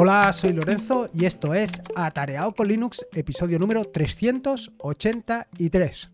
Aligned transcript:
Hola, 0.00 0.32
soy 0.32 0.52
Lorenzo 0.52 1.10
y 1.12 1.24
esto 1.24 1.54
es 1.54 1.72
Atareado 1.96 2.54
con 2.54 2.68
Linux, 2.68 3.04
episodio 3.12 3.58
número 3.58 3.84
383. 3.84 6.12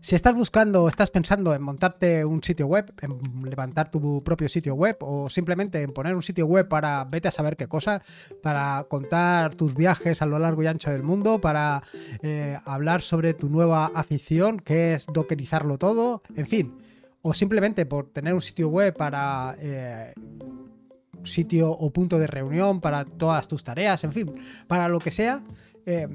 Si 0.00 0.14
estás 0.14 0.34
buscando 0.34 0.82
o 0.82 0.88
estás 0.88 1.08
pensando 1.08 1.54
en 1.54 1.62
montarte 1.62 2.26
un 2.26 2.42
sitio 2.42 2.66
web, 2.66 2.92
en 3.00 3.16
levantar 3.48 3.90
tu 3.90 4.22
propio 4.22 4.50
sitio 4.50 4.74
web 4.74 4.98
o 5.00 5.30
simplemente 5.30 5.80
en 5.80 5.94
poner 5.94 6.14
un 6.14 6.20
sitio 6.20 6.44
web 6.44 6.68
para 6.68 7.06
vete 7.06 7.28
a 7.28 7.30
saber 7.30 7.56
qué 7.56 7.68
cosa, 7.68 8.02
para 8.42 8.84
contar 8.86 9.54
tus 9.54 9.74
viajes 9.74 10.20
a 10.20 10.26
lo 10.26 10.38
largo 10.38 10.62
y 10.62 10.66
ancho 10.66 10.90
del 10.90 11.04
mundo, 11.04 11.40
para 11.40 11.82
eh, 12.20 12.58
hablar 12.66 13.00
sobre 13.00 13.32
tu 13.32 13.48
nueva 13.48 13.90
afición 13.94 14.60
que 14.60 14.92
es 14.92 15.06
dockerizarlo 15.06 15.78
todo, 15.78 16.22
en 16.34 16.46
fin, 16.46 16.76
o 17.22 17.32
simplemente 17.32 17.86
por 17.86 18.10
tener 18.10 18.34
un 18.34 18.42
sitio 18.42 18.68
web 18.68 18.94
para 18.94 19.56
eh, 19.58 20.12
sitio 21.26 21.70
o 21.70 21.90
punto 21.90 22.18
de 22.18 22.26
reunión 22.26 22.80
para 22.80 23.04
todas 23.04 23.48
tus 23.48 23.64
tareas, 23.64 24.04
en 24.04 24.12
fin, 24.12 24.34
para 24.66 24.88
lo 24.88 24.98
que 24.98 25.10
sea, 25.10 25.42
eh, 25.84 26.08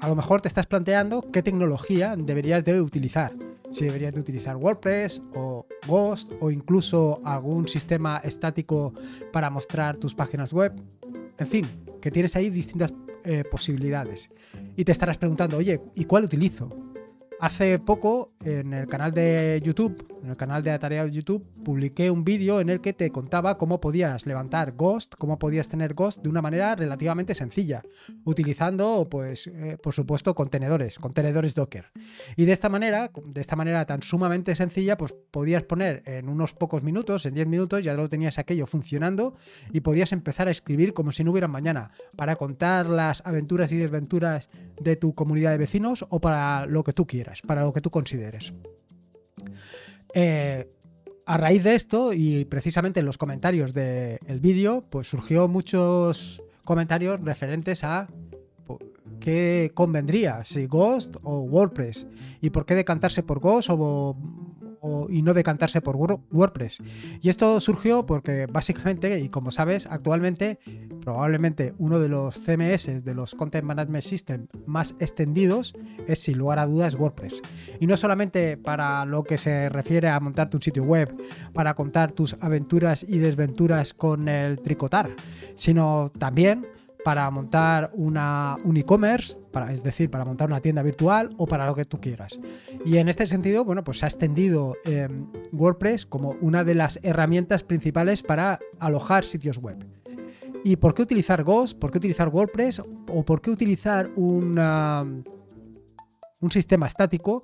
a 0.00 0.08
lo 0.08 0.16
mejor 0.16 0.40
te 0.40 0.48
estás 0.48 0.66
planteando 0.66 1.30
qué 1.32 1.42
tecnología 1.42 2.14
deberías 2.16 2.64
de 2.64 2.80
utilizar. 2.80 3.32
Si 3.70 3.84
deberías 3.84 4.14
de 4.14 4.20
utilizar 4.20 4.56
WordPress 4.56 5.20
o 5.34 5.66
Ghost 5.88 6.32
o 6.40 6.50
incluso 6.50 7.20
algún 7.24 7.66
sistema 7.66 8.18
estático 8.22 8.92
para 9.32 9.50
mostrar 9.50 9.96
tus 9.96 10.14
páginas 10.14 10.52
web. 10.52 10.72
En 11.38 11.46
fin, 11.46 11.66
que 12.00 12.10
tienes 12.10 12.36
ahí 12.36 12.50
distintas 12.50 12.92
eh, 13.24 13.42
posibilidades. 13.50 14.30
Y 14.76 14.84
te 14.84 14.92
estarás 14.92 15.18
preguntando, 15.18 15.56
oye, 15.56 15.80
¿y 15.94 16.04
cuál 16.04 16.24
utilizo? 16.24 16.83
Hace 17.40 17.78
poco 17.78 18.32
en 18.44 18.72
el 18.72 18.86
canal 18.86 19.12
de 19.12 19.60
YouTube, 19.62 20.06
en 20.22 20.30
el 20.30 20.36
canal 20.36 20.62
de 20.62 20.70
Atareados 20.70 21.12
YouTube, 21.12 21.44
publiqué 21.64 22.10
un 22.10 22.24
vídeo 22.24 22.60
en 22.60 22.70
el 22.70 22.80
que 22.80 22.92
te 22.92 23.10
contaba 23.10 23.58
cómo 23.58 23.80
podías 23.80 24.24
levantar 24.24 24.72
Ghost, 24.72 25.14
cómo 25.18 25.38
podías 25.38 25.68
tener 25.68 25.94
Ghost 25.94 26.22
de 26.22 26.28
una 26.28 26.40
manera 26.40 26.74
relativamente 26.76 27.34
sencilla, 27.34 27.82
utilizando, 28.24 29.08
pues, 29.10 29.48
eh, 29.48 29.76
por 29.82 29.92
supuesto, 29.94 30.34
contenedores, 30.34 30.98
contenedores 30.98 31.54
Docker. 31.54 31.90
Y 32.36 32.44
de 32.44 32.52
esta 32.52 32.68
manera, 32.68 33.10
de 33.24 33.40
esta 33.40 33.56
manera 33.56 33.84
tan 33.84 34.02
sumamente 34.02 34.54
sencilla, 34.54 34.96
pues 34.96 35.14
podías 35.30 35.64
poner 35.64 36.02
en 36.06 36.28
unos 36.28 36.54
pocos 36.54 36.82
minutos, 36.82 37.26
en 37.26 37.34
10 37.34 37.48
minutos, 37.48 37.82
ya 37.82 37.94
lo 37.94 38.08
tenías 38.08 38.38
aquello 38.38 38.66
funcionando 38.66 39.34
y 39.72 39.80
podías 39.80 40.12
empezar 40.12 40.48
a 40.48 40.50
escribir 40.50 40.94
como 40.94 41.12
si 41.12 41.24
no 41.24 41.32
hubiera 41.32 41.48
mañana, 41.48 41.90
para 42.16 42.36
contar 42.36 42.88
las 42.88 43.22
aventuras 43.26 43.72
y 43.72 43.76
desventuras 43.76 44.48
de 44.80 44.96
tu 44.96 45.14
comunidad 45.14 45.50
de 45.52 45.58
vecinos 45.58 46.04
o 46.08 46.20
para 46.20 46.66
lo 46.66 46.84
que 46.84 46.92
tú 46.92 47.06
quieras 47.06 47.42
para 47.42 47.62
lo 47.62 47.72
que 47.72 47.80
tú 47.80 47.90
consideres. 47.90 48.52
Eh, 50.14 50.68
a 51.26 51.38
raíz 51.38 51.64
de 51.64 51.74
esto, 51.74 52.12
y 52.12 52.44
precisamente 52.44 53.00
en 53.00 53.06
los 53.06 53.18
comentarios 53.18 53.72
del 53.72 54.40
vídeo, 54.40 54.84
pues 54.90 55.08
surgió 55.08 55.48
muchos 55.48 56.42
comentarios 56.64 57.22
referentes 57.22 57.82
a 57.82 58.08
qué 59.20 59.70
convendría, 59.74 60.44
si 60.44 60.66
Ghost 60.66 61.16
o 61.22 61.40
WordPress, 61.40 62.06
y 62.42 62.50
por 62.50 62.66
qué 62.66 62.74
decantarse 62.74 63.22
por 63.22 63.40
Ghost 63.40 63.70
o, 63.70 64.16
y 65.08 65.22
no 65.22 65.34
decantarse 65.34 65.80
por 65.80 65.96
WordPress. 65.96 66.78
Y 67.20 67.28
esto 67.28 67.60
surgió 67.60 68.06
porque 68.06 68.46
básicamente, 68.46 69.20
y 69.20 69.28
como 69.28 69.50
sabes, 69.50 69.86
actualmente 69.86 70.58
probablemente 71.04 71.74
uno 71.78 72.00
de 72.00 72.08
los 72.08 72.34
CMS, 72.34 73.04
de 73.04 73.14
los 73.14 73.34
Content 73.34 73.64
Management 73.64 74.02
System 74.02 74.46
más 74.66 74.94
extendidos, 74.98 75.74
es 76.06 76.20
sin 76.20 76.38
lugar 76.38 76.58
a 76.58 76.66
dudas 76.66 76.94
WordPress. 76.94 77.42
Y 77.80 77.86
no 77.86 77.96
solamente 77.96 78.56
para 78.56 79.04
lo 79.04 79.22
que 79.22 79.38
se 79.38 79.68
refiere 79.68 80.08
a 80.08 80.20
montarte 80.20 80.56
un 80.56 80.62
sitio 80.62 80.82
web, 80.82 81.14
para 81.52 81.74
contar 81.74 82.12
tus 82.12 82.34
aventuras 82.40 83.04
y 83.08 83.18
desventuras 83.18 83.94
con 83.94 84.28
el 84.28 84.60
tricotar, 84.60 85.10
sino 85.54 86.10
también 86.18 86.66
para 87.04 87.30
montar 87.30 87.90
una, 87.94 88.56
un 88.64 88.76
e-commerce, 88.78 89.36
es 89.70 89.82
decir, 89.82 90.10
para 90.10 90.24
montar 90.24 90.48
una 90.48 90.60
tienda 90.60 90.82
virtual 90.82 91.34
o 91.36 91.46
para 91.46 91.66
lo 91.66 91.74
que 91.74 91.84
tú 91.84 92.00
quieras. 92.00 92.40
Y 92.84 92.96
en 92.96 93.08
este 93.08 93.26
sentido, 93.26 93.64
bueno, 93.64 93.84
pues 93.84 93.98
se 93.98 94.06
ha 94.06 94.08
extendido 94.08 94.74
em, 94.84 95.26
WordPress 95.52 96.06
como 96.06 96.30
una 96.40 96.64
de 96.64 96.74
las 96.74 96.98
herramientas 97.02 97.62
principales 97.62 98.22
para 98.22 98.58
alojar 98.80 99.24
sitios 99.24 99.58
web. 99.58 99.84
¿Y 100.64 100.76
por 100.76 100.94
qué 100.94 101.02
utilizar 101.02 101.44
Ghost? 101.44 101.78
¿Por 101.78 101.90
qué 101.90 101.98
utilizar 101.98 102.28
WordPress? 102.30 102.80
¿O 102.80 103.24
por 103.24 103.42
qué 103.42 103.50
utilizar 103.50 104.10
un 104.16 105.34
sistema 106.50 106.86
estático, 106.86 107.42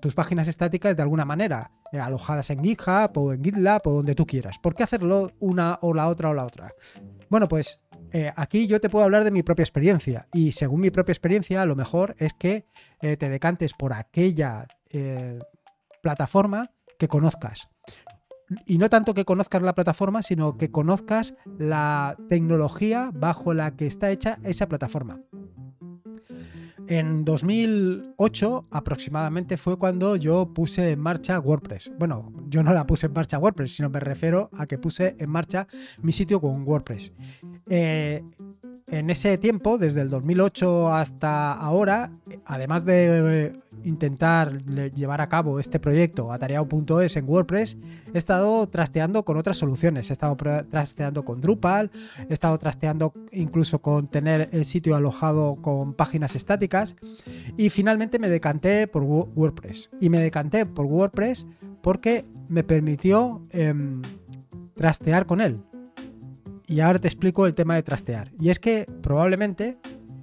tus 0.00 0.14
páginas 0.14 0.48
estáticas 0.48 0.96
de 0.96 1.02
alguna 1.02 1.26
manera, 1.26 1.70
eh, 1.92 2.00
alojadas 2.00 2.48
en 2.50 2.64
GitHub 2.64 3.10
o 3.16 3.32
en 3.34 3.44
GitLab 3.44 3.82
o 3.86 3.92
donde 3.92 4.14
tú 4.14 4.26
quieras? 4.26 4.58
¿Por 4.58 4.74
qué 4.74 4.84
hacerlo 4.84 5.32
una 5.38 5.78
o 5.82 5.92
la 5.92 6.08
otra 6.08 6.30
o 6.30 6.34
la 6.34 6.46
otra? 6.46 6.72
Bueno, 7.28 7.46
pues 7.46 7.82
eh, 8.12 8.32
aquí 8.36 8.66
yo 8.66 8.80
te 8.80 8.88
puedo 8.88 9.04
hablar 9.04 9.24
de 9.24 9.30
mi 9.30 9.42
propia 9.42 9.62
experiencia 9.62 10.26
y 10.32 10.52
según 10.52 10.80
mi 10.80 10.90
propia 10.90 11.12
experiencia 11.12 11.64
lo 11.64 11.76
mejor 11.76 12.14
es 12.18 12.34
que 12.34 12.66
eh, 13.00 13.16
te 13.16 13.28
decantes 13.28 13.72
por 13.74 13.92
aquella 13.92 14.66
eh, 14.90 15.38
plataforma 16.02 16.70
que 16.98 17.08
conozcas. 17.08 17.68
Y 18.66 18.78
no 18.78 18.88
tanto 18.88 19.14
que 19.14 19.24
conozcas 19.24 19.62
la 19.62 19.76
plataforma, 19.76 20.22
sino 20.22 20.58
que 20.58 20.72
conozcas 20.72 21.34
la 21.58 22.16
tecnología 22.28 23.10
bajo 23.14 23.54
la 23.54 23.76
que 23.76 23.86
está 23.86 24.10
hecha 24.10 24.38
esa 24.42 24.68
plataforma. 24.68 25.20
En 26.90 27.24
2008 27.24 28.66
aproximadamente 28.72 29.56
fue 29.56 29.78
cuando 29.78 30.16
yo 30.16 30.52
puse 30.52 30.90
en 30.90 30.98
marcha 30.98 31.38
WordPress. 31.38 31.92
Bueno, 31.96 32.32
yo 32.48 32.64
no 32.64 32.74
la 32.74 32.84
puse 32.84 33.06
en 33.06 33.12
marcha 33.12 33.38
WordPress, 33.38 33.76
sino 33.76 33.88
me 33.90 34.00
refiero 34.00 34.50
a 34.58 34.66
que 34.66 34.76
puse 34.76 35.14
en 35.16 35.30
marcha 35.30 35.68
mi 36.02 36.10
sitio 36.10 36.40
con 36.40 36.66
WordPress. 36.66 37.12
Eh, 37.70 38.22
en 38.88 39.08
ese 39.08 39.38
tiempo, 39.38 39.78
desde 39.78 40.00
el 40.00 40.10
2008 40.10 40.92
hasta 40.92 41.52
ahora, 41.52 42.10
además 42.44 42.84
de 42.84 43.46
eh, 43.46 43.52
intentar 43.84 44.64
llevar 44.64 45.20
a 45.20 45.28
cabo 45.28 45.60
este 45.60 45.78
proyecto 45.78 46.32
atareado.es 46.32 47.16
en 47.16 47.28
WordPress, 47.28 47.78
he 48.12 48.18
estado 48.18 48.68
trasteando 48.68 49.24
con 49.24 49.36
otras 49.36 49.58
soluciones. 49.58 50.10
He 50.10 50.12
estado 50.12 50.36
trasteando 50.68 51.24
con 51.24 51.40
Drupal, 51.40 51.92
he 52.28 52.32
estado 52.32 52.58
trasteando 52.58 53.14
incluso 53.30 53.80
con 53.80 54.08
tener 54.08 54.48
el 54.50 54.64
sitio 54.64 54.96
alojado 54.96 55.54
con 55.62 55.94
páginas 55.94 56.34
estáticas 56.34 56.96
y 57.56 57.70
finalmente 57.70 58.18
me 58.18 58.28
decanté 58.28 58.88
por 58.88 59.04
WordPress. 59.04 59.90
Y 60.00 60.10
me 60.10 60.18
decanté 60.18 60.66
por 60.66 60.86
WordPress 60.86 61.46
porque 61.80 62.24
me 62.48 62.64
permitió 62.64 63.46
em, 63.50 64.02
trastear 64.74 65.26
con 65.26 65.40
él. 65.40 65.60
Y 66.70 66.78
ahora 66.78 67.00
te 67.00 67.08
explico 67.08 67.46
el 67.46 67.54
tema 67.54 67.74
de 67.74 67.82
trastear. 67.82 68.30
Y 68.38 68.50
es 68.50 68.60
que 68.60 68.86
probablemente 69.02 69.78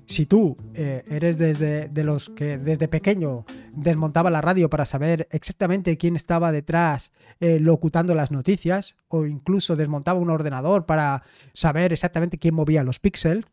si 0.06 0.26
tú 0.26 0.56
eh, 0.76 1.04
eres 1.10 1.38
desde 1.38 1.90
de 1.90 2.04
los 2.06 2.30
que 2.30 2.58
desde 2.58 2.88
pequeño 2.88 3.46
desmontaba 3.74 4.30
la 4.30 4.40
radio 4.40 4.70
para 4.70 4.86
saber 4.86 5.28
exactamente 5.32 5.98
quién 5.98 6.16
estaba 6.16 6.54
detrás 6.54 7.12
eh, 7.42 7.60
locutando 7.60 8.16
las 8.16 8.32
noticias, 8.32 8.96
o 9.10 9.26
incluso 9.26 9.76
desmontaba 9.76 10.22
un 10.22 10.30
ordenador 10.30 10.86
para 10.86 11.24
saber 11.54 11.92
exactamente 11.92 12.38
quién 12.38 12.56
movía 12.56 12.82
los 12.82 13.02
píxeles, 13.02 13.44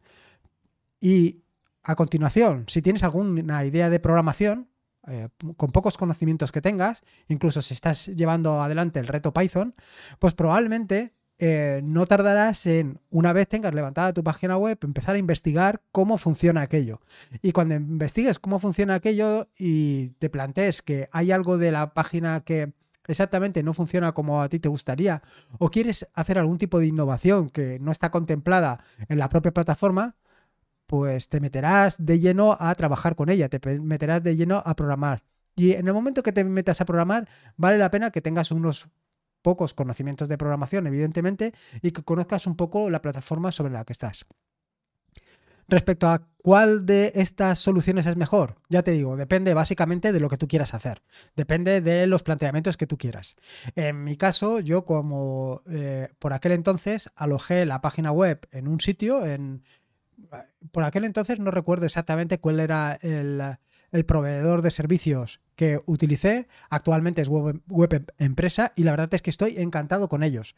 y 1.00 1.43
a 1.82 1.97
continuación, 1.97 2.65
si 2.69 2.81
tienes 2.81 3.03
alguna 3.03 3.65
idea 3.65 3.91
de 3.91 3.99
programación, 3.99 4.69
eh, 5.09 5.31
con 5.56 5.72
pocos 5.72 5.99
conocimientos 5.99 6.53
que 6.53 6.61
tengas, 6.61 7.03
incluso 7.26 7.61
si 7.61 7.75
estás 7.75 8.06
llevando 8.06 8.62
adelante 8.62 9.00
el 9.00 9.09
reto 9.09 9.34
Python, 9.34 9.75
pues 10.21 10.32
probablemente 10.34 11.12
eh, 11.47 11.82
no 11.84 12.06
tardarás 12.06 12.65
en, 12.65 13.00
una 13.10 13.34
vez 13.34 13.47
tengas 13.47 13.75
levantada 13.75 14.15
tu 14.15 14.25
página 14.25 14.56
web, 14.56 14.78
empezar 14.81 15.15
a 15.15 15.19
investigar 15.19 15.82
cómo 15.93 16.16
funciona 16.16 16.62
aquello. 16.62 17.03
Y 17.43 17.53
cuando 17.53 17.75
investigues 17.75 18.38
cómo 18.38 18.59
funciona 18.59 18.94
aquello 18.94 19.49
y 19.59 20.12
te 20.21 20.31
plantees 20.31 20.81
que 20.81 21.10
hay 21.12 21.32
algo 21.32 21.58
de 21.58 21.70
la 21.70 21.93
página 21.93 22.41
que 22.41 22.73
exactamente 23.06 23.62
no 23.62 23.75
funciona 23.75 24.12
como 24.12 24.41
a 24.41 24.49
ti 24.49 24.58
te 24.58 24.70
gustaría, 24.70 25.20
o 25.58 25.69
quieres 25.69 26.08
hacer 26.14 26.38
algún 26.38 26.56
tipo 26.56 26.79
de 26.79 26.87
innovación 26.87 27.50
que 27.50 27.79
no 27.79 27.93
está 27.93 28.11
contemplada 28.11 28.82
en 29.11 29.19
la 29.19 29.29
propia 29.29 29.52
plataforma, 29.52 30.17
pues 30.87 31.29
te 31.29 31.41
meterás 31.41 31.96
de 31.99 32.20
lleno 32.20 32.56
a 32.58 32.75
trabajar 32.75 33.17
con 33.17 33.29
ella, 33.29 33.50
te 33.50 33.61
meterás 33.81 34.23
de 34.23 34.35
lleno 34.35 34.62
a 34.64 34.75
programar. 34.75 35.25
Y 35.56 35.73
en 35.73 35.88
el 35.88 35.93
momento 35.93 36.23
que 36.23 36.32
te 36.32 36.43
metas 36.43 36.81
a 36.81 36.87
programar, 36.87 37.29
vale 37.58 37.76
la 37.76 37.91
pena 37.91 38.11
que 38.11 38.23
tengas 38.23 38.50
unos 38.50 38.88
pocos 39.44 39.75
conocimientos 39.75 40.29
de 40.29 40.38
programación, 40.38 40.87
evidentemente, 40.88 41.52
y 41.82 41.93
que 41.93 42.02
conozcas 42.02 42.49
un 42.49 42.56
poco 42.56 42.88
la 42.91 43.02
plataforma 43.02 43.52
sobre 43.52 43.75
la 43.75 43.85
que 43.85 43.93
estás. 43.93 44.25
Respecto 45.69 46.08
a 46.08 46.26
cuál 46.43 46.85
de 46.85 47.12
estas 47.14 47.58
soluciones 47.58 48.06
es 48.06 48.17
mejor, 48.17 48.56
ya 48.69 48.82
te 48.82 48.91
digo, 48.91 49.17
depende 49.17 49.55
básicamente 49.55 50.12
de 50.12 50.20
lo 50.20 50.29
que 50.29 50.37
tú 50.37 50.49
quieras 50.49 50.75
hacer, 50.75 51.02
depende 51.37 51.81
de 51.81 52.06
los 52.06 52.23
planteamientos 52.23 52.76
que 52.76 52.87
tú 52.87 52.99
quieras. 52.99 53.37
En 53.75 54.02
mi 54.05 54.17
caso, 54.17 54.61
yo 54.61 54.85
como 54.85 55.62
eh, 55.70 56.08
por 56.19 56.32
aquel 56.32 56.52
entonces 56.52 57.11
alojé 57.14 57.64
la 57.64 57.81
página 57.81 58.12
web 58.12 58.46
en 58.50 58.69
un 58.69 58.81
sitio, 58.81 59.25
en, 59.25 59.62
por 60.70 60.85
aquel 60.85 61.05
entonces 61.05 61.38
no 61.38 61.50
recuerdo 61.50 61.87
exactamente 61.87 62.38
cuál 62.38 62.61
era 62.61 62.99
el, 63.00 63.41
el 63.94 64.05
proveedor 64.05 64.61
de 64.61 64.73
servicios 64.73 65.41
que 65.55 65.81
utilicé. 65.87 66.49
Actualmente 66.69 67.23
es 67.23 67.29
web, 67.29 67.62
web, 67.69 68.12
Empresa 68.19 68.73
y 68.75 68.82
la 68.82 68.91
verdad 68.91 69.14
es 69.14 69.23
que 69.23 69.31
estoy 69.31 69.55
encantado 69.56 70.08
con 70.08 70.25
ellos. 70.25 70.56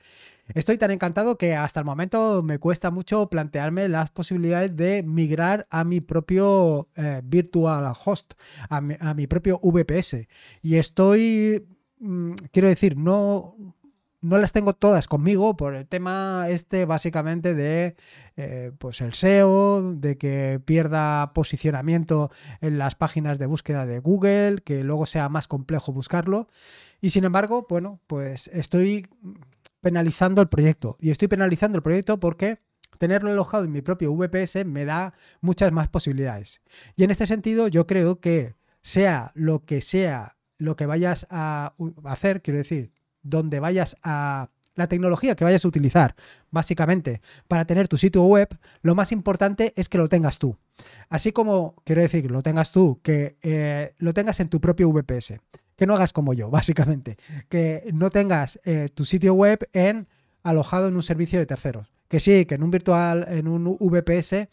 Estoy 0.55 0.79
tan 0.79 0.91
encantado 0.91 1.37
que 1.37 1.55
hasta 1.55 1.81
el 1.81 1.87
momento 1.87 2.43
me 2.43 2.59
cuesta 2.59 2.91
mucho 2.91 3.29
plantearme 3.29 3.89
las 3.89 4.11
posibilidades 4.11 4.75
de 4.75 5.03
migrar 5.03 5.67
a 5.71 5.85
mi 5.85 6.01
propio 6.01 6.89
eh, 6.97 7.21
virtual 7.23 7.93
host, 8.05 8.33
a 8.71 8.81
mi, 8.81 8.97
a 8.99 9.13
mi 9.13 9.27
propio 9.27 9.61
VPS. 9.63 10.27
Y 10.63 10.77
estoy 10.77 11.67
mm, 11.99 12.33
quiero 12.53 12.69
decir, 12.69 12.97
no, 12.97 13.55
no 14.27 14.39
las 14.39 14.53
tengo 14.53 14.73
todas 14.73 15.07
conmigo 15.07 15.57
por 15.57 15.75
el 15.75 15.87
tema 15.87 16.47
este 16.49 16.85
básicamente 16.85 17.55
de 17.55 17.95
eh, 18.37 18.73
pues 18.79 19.01
el 19.01 19.15
SEO, 19.15 19.95
de 19.95 20.19
que 20.19 20.61
pierda 20.65 21.33
posicionamiento 21.33 22.31
en 22.61 22.79
las 22.79 22.97
páginas 22.97 23.39
de 23.39 23.47
búsqueda 23.47 23.87
de 23.87 24.01
Google, 24.01 24.63
que 24.65 24.83
luego 24.83 25.07
sea 25.07 25.29
más 25.29 25.47
complejo 25.47 25.93
buscarlo. 25.93 26.49
Y 27.01 27.11
sin 27.11 27.25
embargo, 27.25 27.67
bueno, 27.69 28.01
pues 28.07 28.49
estoy 28.49 29.09
penalizando 29.81 30.43
el 30.43 30.49
proyecto. 30.49 30.97
Y 31.01 31.11
estoy 31.11 31.29
penalizando 31.29 31.77
el 31.77 31.83
proyecto 31.83 32.19
porque 32.19 32.59
tenerlo 32.99 33.31
alojado 33.31 33.65
en 33.65 33.73
mi 33.73 33.83
propio 33.83 34.13
VPS 34.13 34.65
me 34.65 34.85
da 34.85 35.15
muchas 35.41 35.71
más 35.71 35.89
posibilidades. 35.89 36.63
Y 36.97 37.05
en 37.05 37.13
este 37.13 37.27
sentido, 37.27 37.69
yo 37.69 37.87
creo 37.87 38.19
que 38.19 38.57
sea 38.81 39.31
lo 39.35 39.65
que 39.65 39.81
sea 39.81 40.37
lo 40.59 40.75
que 40.75 40.87
vayas 40.87 41.27
a 41.31 41.75
hacer, 42.05 42.41
quiero 42.41 42.59
decir, 42.59 42.93
donde 43.29 43.61
vayas 43.61 43.97
a 44.03 44.51
la 44.77 44.87
tecnología 44.89 45.35
que 45.35 45.45
vayas 45.45 45.65
a 45.65 45.69
utilizar, 45.69 46.15
básicamente, 46.51 47.21
para 47.49 47.65
tener 47.65 47.89
tu 47.89 47.97
sitio 47.99 48.23
web, 48.25 48.49
lo 48.83 48.95
más 48.95 49.11
importante 49.11 49.73
es 49.75 49.89
que 49.89 49.99
lo 49.99 50.07
tengas 50.07 50.39
tú. 50.39 50.57
Así 51.09 51.33
como, 51.33 51.75
quiero 51.85 52.03
decir, 52.03 52.31
lo 52.31 52.43
tengas 52.43 52.73
tú, 52.73 53.01
que 53.03 53.37
eh, 53.43 53.95
lo 53.99 54.13
tengas 54.13 54.39
en 54.41 54.49
tu 54.49 54.61
propio 54.61 54.91
VPS. 54.93 55.41
Que 55.77 55.87
no 55.87 55.95
hagas 55.95 56.13
como 56.13 56.35
yo, 56.35 56.51
básicamente. 56.51 57.17
Que 57.49 57.91
no 57.93 58.11
tengas 58.11 58.61
eh, 58.65 58.89
tu 58.95 59.05
sitio 59.05 59.35
web 59.35 59.69
en 59.73 60.09
alojado 60.43 60.89
en 60.89 60.95
un 60.95 61.03
servicio 61.03 61.39
de 61.39 61.47
terceros. 61.47 61.93
Que 62.09 62.21
sí, 62.21 62.45
que 62.45 62.55
en 62.55 62.63
un 62.63 62.71
virtual, 62.71 63.27
en 63.29 63.49
un 63.49 63.77
VPS 63.81 64.49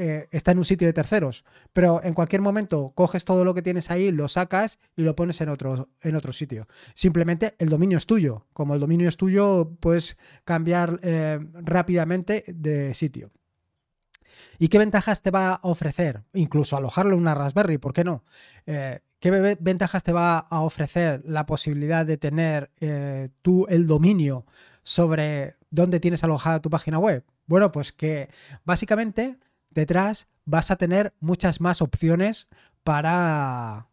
eh, 0.00 0.28
está 0.30 0.52
en 0.52 0.58
un 0.58 0.64
sitio 0.64 0.86
de 0.86 0.92
terceros, 0.92 1.44
pero 1.72 2.00
en 2.04 2.14
cualquier 2.14 2.40
momento 2.40 2.92
coges 2.94 3.24
todo 3.24 3.44
lo 3.44 3.52
que 3.52 3.62
tienes 3.62 3.90
ahí, 3.90 4.12
lo 4.12 4.28
sacas 4.28 4.78
y 4.96 5.02
lo 5.02 5.16
pones 5.16 5.40
en 5.40 5.48
otro, 5.48 5.88
en 6.02 6.14
otro 6.14 6.32
sitio. 6.32 6.68
Simplemente 6.94 7.56
el 7.58 7.68
dominio 7.68 7.98
es 7.98 8.06
tuyo. 8.06 8.46
Como 8.52 8.74
el 8.74 8.80
dominio 8.80 9.08
es 9.08 9.16
tuyo, 9.16 9.76
puedes 9.80 10.16
cambiar 10.44 11.00
eh, 11.02 11.40
rápidamente 11.54 12.44
de 12.46 12.94
sitio. 12.94 13.32
¿Y 14.60 14.68
qué 14.68 14.78
ventajas 14.78 15.20
te 15.20 15.32
va 15.32 15.54
a 15.54 15.60
ofrecer? 15.62 16.22
Incluso 16.32 16.76
alojarlo 16.76 17.14
en 17.14 17.20
una 17.20 17.34
Raspberry, 17.34 17.78
¿por 17.78 17.92
qué 17.92 18.04
no? 18.04 18.24
Eh, 18.66 19.00
¿Qué 19.18 19.32
ventajas 19.32 20.04
te 20.04 20.12
va 20.12 20.38
a 20.38 20.60
ofrecer 20.60 21.22
la 21.24 21.44
posibilidad 21.44 22.06
de 22.06 22.18
tener 22.18 22.70
tú 23.42 23.66
el 23.68 23.88
dominio 23.88 24.46
sobre 24.84 25.56
dónde 25.70 25.98
tienes 25.98 26.22
alojada 26.22 26.62
tu 26.62 26.70
página 26.70 27.00
web? 27.00 27.24
Bueno, 27.48 27.72
pues 27.72 27.92
que 27.92 28.28
básicamente 28.64 29.38
detrás 29.70 30.26
vas 30.44 30.70
a 30.70 30.76
tener 30.76 31.12
muchas 31.20 31.60
más 31.60 31.82
opciones 31.82 32.48
para 32.84 33.88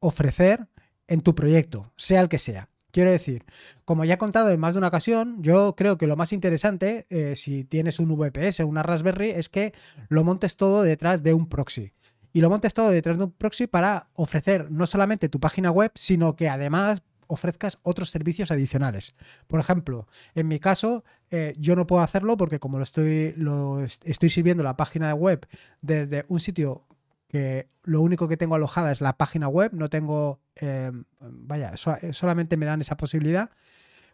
ofrecer 0.00 0.68
en 1.06 1.20
tu 1.20 1.34
proyecto, 1.34 1.92
sea 1.96 2.20
el 2.20 2.28
que 2.28 2.38
sea. 2.38 2.68
Quiero 2.90 3.10
decir, 3.10 3.46
como 3.86 4.04
ya 4.04 4.14
he 4.14 4.18
contado 4.18 4.50
en 4.50 4.60
más 4.60 4.74
de 4.74 4.78
una 4.78 4.88
ocasión, 4.88 5.42
yo 5.42 5.74
creo 5.74 5.96
que 5.96 6.06
lo 6.06 6.14
más 6.14 6.32
interesante, 6.34 7.06
eh, 7.08 7.34
si 7.36 7.64
tienes 7.64 7.98
un 7.98 8.14
VPS 8.14 8.60
una 8.60 8.82
Raspberry, 8.82 9.30
es 9.30 9.48
que 9.48 9.72
lo 10.08 10.24
montes 10.24 10.56
todo 10.56 10.82
detrás 10.82 11.22
de 11.22 11.32
un 11.32 11.48
proxy. 11.48 11.94
Y 12.34 12.42
lo 12.42 12.50
montes 12.50 12.74
todo 12.74 12.90
detrás 12.90 13.16
de 13.16 13.24
un 13.24 13.32
proxy 13.32 13.66
para 13.66 14.08
ofrecer 14.12 14.70
no 14.70 14.86
solamente 14.86 15.30
tu 15.30 15.40
página 15.40 15.70
web, 15.70 15.90
sino 15.94 16.36
que 16.36 16.50
además 16.50 17.02
ofrezcas 17.26 17.78
otros 17.82 18.10
servicios 18.10 18.50
adicionales. 18.50 19.14
Por 19.46 19.60
ejemplo, 19.60 20.06
en 20.34 20.48
mi 20.48 20.58
caso, 20.58 21.04
eh, 21.30 21.52
yo 21.58 21.76
no 21.76 21.86
puedo 21.86 22.02
hacerlo 22.02 22.36
porque 22.36 22.58
como 22.58 22.78
lo 22.78 22.84
estoy, 22.84 23.34
lo 23.36 23.82
estoy 23.82 24.30
sirviendo 24.30 24.62
la 24.62 24.76
página 24.76 25.14
web 25.14 25.46
desde 25.80 26.24
un 26.28 26.40
sitio 26.40 26.84
que 27.28 27.68
lo 27.84 28.02
único 28.02 28.28
que 28.28 28.36
tengo 28.36 28.54
alojada 28.54 28.92
es 28.92 29.00
la 29.00 29.16
página 29.16 29.48
web, 29.48 29.72
no 29.72 29.88
tengo, 29.88 30.40
em, 30.56 31.04
vaya, 31.20 31.74
solamente 31.76 32.58
me 32.58 32.66
dan 32.66 32.82
esa 32.82 32.98
posibilidad 32.98 33.50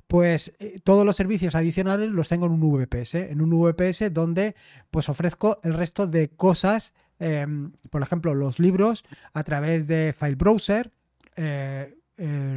pues 0.08 0.56
eh, 0.58 0.80
todos 0.82 1.04
los 1.04 1.14
servicios 1.14 1.54
adicionales 1.54 2.10
los 2.10 2.28
tengo 2.28 2.46
en 2.46 2.52
un 2.52 2.60
VPS, 2.60 3.14
en 3.30 3.40
un 3.42 3.50
VPS 3.50 4.10
donde 4.10 4.56
pues 4.90 5.08
ofrezco 5.08 5.60
el 5.62 5.74
resto 5.74 6.06
de 6.06 6.30
cosas, 6.30 6.94
em, 7.18 7.72
por 7.90 8.02
ejemplo, 8.02 8.34
los 8.34 8.58
libros 8.58 9.04
a 9.34 9.44
través 9.44 9.86
de 9.86 10.14
File 10.18 10.34
Browser, 10.34 10.90
eh, 11.36 11.97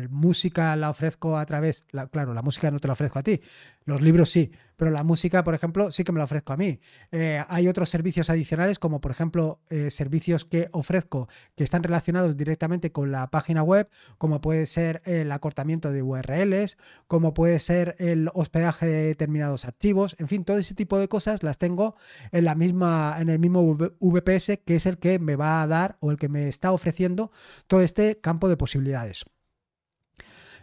música 0.09 0.75
la 0.75 0.89
ofrezco 0.89 1.37
a 1.37 1.45
través, 1.45 1.85
claro, 2.11 2.33
la 2.33 2.41
música 2.41 2.71
no 2.71 2.79
te 2.79 2.87
la 2.87 2.93
ofrezco 2.93 3.19
a 3.19 3.23
ti, 3.23 3.39
los 3.85 4.01
libros 4.01 4.29
sí, 4.29 4.51
pero 4.81 4.89
la 4.89 5.03
música, 5.03 5.43
por 5.43 5.53
ejemplo, 5.53 5.91
sí 5.91 6.03
que 6.03 6.11
me 6.11 6.17
la 6.17 6.23
ofrezco 6.23 6.53
a 6.53 6.57
mí. 6.57 6.79
Eh, 7.11 7.43
hay 7.49 7.67
otros 7.67 7.89
servicios 7.89 8.29
adicionales, 8.29 8.79
como 8.79 8.99
por 8.99 9.11
ejemplo 9.11 9.59
eh, 9.69 9.91
servicios 9.91 10.43
que 10.43 10.69
ofrezco 10.71 11.29
que 11.55 11.63
están 11.63 11.83
relacionados 11.83 12.35
directamente 12.37 12.91
con 12.91 13.11
la 13.11 13.27
página 13.29 13.61
web, 13.63 13.87
como 14.17 14.41
puede 14.41 14.65
ser 14.65 15.01
el 15.05 15.31
acortamiento 15.31 15.91
de 15.91 16.01
URLs, 16.01 16.77
como 17.07 17.33
puede 17.33 17.59
ser 17.59 17.95
el 17.99 18.29
hospedaje 18.33 18.87
de 18.87 19.05
determinados 19.07 19.65
archivos, 19.65 20.15
en 20.19 20.27
fin, 20.27 20.45
todo 20.45 20.57
ese 20.57 20.73
tipo 20.73 20.97
de 20.97 21.07
cosas 21.07 21.43
las 21.43 21.57
tengo 21.57 21.95
en 22.31 22.45
la 22.45 22.55
misma, 22.55 23.17
en 23.19 23.29
el 23.29 23.37
mismo 23.37 23.75
VPS 23.75 24.61
que 24.65 24.75
es 24.75 24.85
el 24.85 24.97
que 24.97 25.19
me 25.19 25.35
va 25.35 25.61
a 25.61 25.67
dar 25.67 25.97
o 25.99 26.11
el 26.11 26.17
que 26.17 26.29
me 26.29 26.47
está 26.47 26.71
ofreciendo 26.71 27.31
todo 27.67 27.81
este 27.81 28.19
campo 28.19 28.49
de 28.49 28.57
posibilidades. 28.57 29.25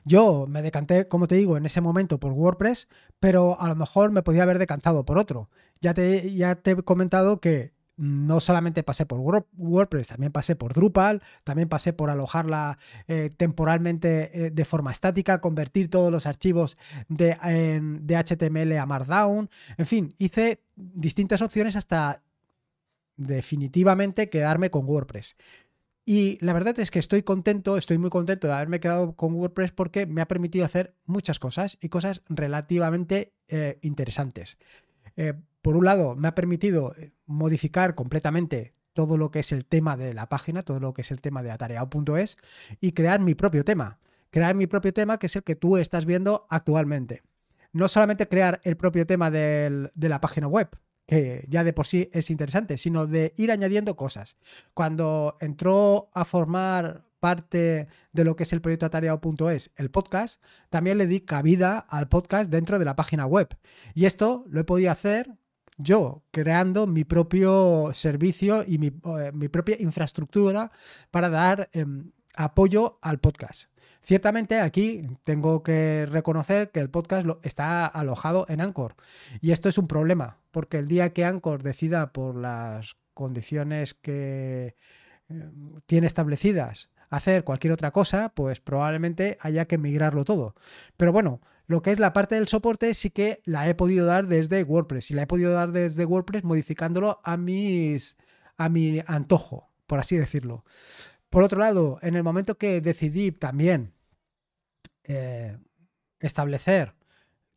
Yo 0.04 0.46
me 0.48 0.62
decanté, 0.62 1.08
como 1.08 1.26
te 1.26 1.34
digo, 1.34 1.56
en 1.56 1.66
ese 1.66 1.80
momento 1.80 2.18
por 2.18 2.32
WordPress, 2.32 2.88
pero 3.20 3.60
a 3.60 3.68
lo 3.68 3.76
mejor 3.76 4.10
me 4.10 4.22
podía 4.22 4.42
haber 4.42 4.58
decantado 4.58 5.04
por 5.04 5.18
otro. 5.18 5.50
Ya 5.80 5.94
te, 5.94 6.34
ya 6.34 6.56
te 6.56 6.72
he 6.72 6.76
comentado 6.76 7.40
que 7.40 7.72
no 7.98 8.38
solamente 8.38 8.84
pasé 8.84 9.06
por 9.06 9.18
WordPress, 9.56 10.06
también 10.06 10.30
pasé 10.30 10.54
por 10.54 10.72
Drupal, 10.72 11.20
también 11.42 11.68
pasé 11.68 11.92
por 11.92 12.10
alojarla 12.10 12.78
eh, 13.08 13.30
temporalmente 13.36 14.46
eh, 14.46 14.50
de 14.50 14.64
forma 14.64 14.92
estática, 14.92 15.40
convertir 15.40 15.90
todos 15.90 16.10
los 16.12 16.24
archivos 16.24 16.78
de, 17.08 17.36
de 18.00 18.16
HTML 18.16 18.78
a 18.78 18.86
Markdown, 18.86 19.50
en 19.76 19.86
fin, 19.86 20.14
hice 20.18 20.62
distintas 20.76 21.42
opciones 21.42 21.74
hasta 21.74 22.22
definitivamente 23.16 24.30
quedarme 24.30 24.70
con 24.70 24.86
WordPress. 24.86 25.34
Y 26.10 26.38
la 26.40 26.55
verdad 26.55 26.78
es 26.81 26.90
que 26.90 26.99
estoy 26.99 27.22
contento, 27.22 27.76
estoy 27.76 27.99
muy 27.99 28.08
contento 28.08 28.46
de 28.46 28.55
haberme 28.55 28.81
quedado 28.81 29.14
con 29.14 29.34
WordPress 29.34 29.72
porque 29.72 30.06
me 30.06 30.23
ha 30.23 30.26
permitido 30.26 30.64
hacer 30.64 30.94
muchas 31.04 31.38
cosas 31.38 31.76
y 31.82 31.90
cosas 31.90 32.23
relativamente 32.30 33.35
eh, 33.47 33.78
interesantes. 33.82 34.56
Eh, 35.16 35.35
por 35.61 35.76
un 35.76 35.85
lado, 35.85 36.16
me 36.16 36.28
ha 36.28 36.35
permitido 36.35 36.94
eh, 36.97 37.12
modificar 37.26 37.94
completamente 37.94 38.73
todo 38.94 39.18
lo 39.18 39.30
que 39.30 39.40
es 39.40 39.52
el 39.52 39.66
tema 39.66 39.99
de 39.99 40.14
la 40.14 40.30
página, 40.30 40.62
todo 40.62 40.80
lo 40.80 40.94
que 40.94 41.02
es 41.02 41.11
el 41.11 41.21
tema 41.21 41.42
de 41.42 41.50
atareado.es 41.50 42.38
y 42.80 42.92
crear 42.92 43.21
mi 43.21 43.35
propio 43.35 43.62
tema. 43.62 43.99
Crear 44.30 44.54
mi 44.54 44.66
propio 44.66 44.94
tema 44.94 45.18
que 45.18 45.26
es 45.26 45.37
el 45.37 45.42
que 45.42 45.56
tú 45.56 45.76
estás 45.76 46.06
viendo 46.06 46.47
actualmente. 46.49 47.23
No 47.75 47.87
solamente 47.87 48.28
crear 48.28 48.62
el 48.64 48.78
propio 48.78 49.06
tema 49.06 49.30
de 49.30 49.90
la 49.94 50.21
página 50.23 50.49
web, 50.49 50.71
que 51.08 51.46
ya 51.48 51.64
de 51.64 51.72
por 51.72 51.86
sí 51.86 52.10
es 52.12 52.28
interesante, 52.28 52.76
sino 52.76 53.06
de 53.06 53.32
ir 53.38 53.50
añadiendo 53.50 53.96
cosas. 53.96 54.36
Cuando 54.74 55.38
entró 55.40 56.10
a 56.12 56.26
formar 56.26 57.06
parte 57.18 57.88
de 58.12 58.24
lo 58.24 58.36
que 58.36 58.42
es 58.42 58.52
el 58.52 58.60
proyecto 58.60 58.84
atareado.es, 58.84 59.70
el 59.76 59.90
podcast, 59.90 60.42
también 60.68 60.98
le 60.98 61.06
di 61.06 61.20
cabida 61.20 61.78
al 61.78 62.08
podcast 62.08 62.50
dentro 62.50 62.78
de 62.78 62.84
la 62.84 62.94
página 62.94 63.24
web. 63.24 63.48
Y 63.94 64.04
esto 64.04 64.44
lo 64.48 64.60
he 64.60 64.64
podido 64.64 64.92
hacer 64.92 65.30
yo, 65.78 66.24
creando 66.30 66.86
mi 66.86 67.04
propio 67.04 67.88
servicio 67.94 68.62
y 68.66 68.76
mi, 68.76 68.88
eh, 68.88 69.48
propia 69.48 69.76
infraestructura 69.80 70.70
para 71.10 71.30
dar 71.30 71.70
em, 71.72 72.12
apoyo 72.34 72.98
al 73.00 73.18
podcast. 73.18 73.70
Ciertamente 74.02 74.60
aquí 74.60 75.06
tengo 75.24 75.62
que 75.62 76.06
reconocer 76.06 76.70
que 76.70 76.80
el 76.80 76.90
podcast 76.90 77.26
está 77.42 77.86
alojado 77.86 78.44
en 78.48 78.60
Anchor 78.60 78.94
y 79.40 79.52
esto 79.52 79.68
es 79.68 79.78
un 79.78 79.86
problema 79.86 80.38
porque 80.58 80.78
el 80.78 80.88
día 80.88 81.12
que 81.12 81.24
Anchor 81.24 81.62
decida 81.62 82.12
por 82.12 82.34
las 82.34 82.96
condiciones 83.14 83.94
que 83.94 84.74
eh, 85.28 85.50
tiene 85.86 86.08
establecidas 86.08 86.90
hacer 87.10 87.44
cualquier 87.44 87.72
otra 87.72 87.92
cosa, 87.92 88.32
pues 88.34 88.58
probablemente 88.58 89.38
haya 89.40 89.66
que 89.66 89.78
migrarlo 89.78 90.24
todo. 90.24 90.56
Pero 90.96 91.12
bueno, 91.12 91.40
lo 91.68 91.80
que 91.80 91.92
es 91.92 92.00
la 92.00 92.12
parte 92.12 92.34
del 92.34 92.48
soporte 92.48 92.92
sí 92.94 93.10
que 93.10 93.40
la 93.44 93.68
he 93.68 93.76
podido 93.76 94.04
dar 94.04 94.26
desde 94.26 94.64
WordPress 94.64 95.12
y 95.12 95.14
la 95.14 95.22
he 95.22 95.26
podido 95.28 95.52
dar 95.52 95.70
desde 95.70 96.04
WordPress 96.04 96.42
modificándolo 96.42 97.20
a 97.22 97.36
mis 97.36 98.16
a 98.56 98.68
mi 98.68 99.00
antojo, 99.06 99.70
por 99.86 100.00
así 100.00 100.16
decirlo. 100.16 100.64
Por 101.30 101.44
otro 101.44 101.60
lado, 101.60 102.00
en 102.02 102.16
el 102.16 102.24
momento 102.24 102.58
que 102.58 102.80
decidí 102.80 103.30
también 103.30 103.94
eh, 105.04 105.56
establecer 106.18 106.96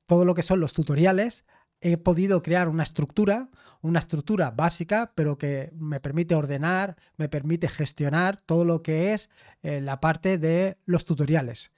todo 0.06 0.24
lo 0.24 0.36
que 0.36 0.44
son 0.44 0.60
los 0.60 0.74
tutoriales, 0.74 1.46
he 1.82 1.98
podido 1.98 2.42
crear 2.44 2.70
una 2.70 2.84
estructura, 2.84 3.50
una 3.82 4.00
estructura 4.00 4.52
básica, 4.52 5.12
pero 5.16 5.38
que 5.38 5.72
me 5.76 6.00
permite 6.00 6.36
ordenar, 6.36 6.96
me 7.18 7.28
permite 7.28 7.68
gestionar 7.68 8.40
todo 8.40 8.64
lo 8.64 8.84
que 8.84 9.14
es 9.14 9.30
eh, 9.64 9.82
la 9.82 10.00
parte 10.00 10.38
de 10.38 10.78
los 10.86 11.06
tutoriales. 11.06 11.72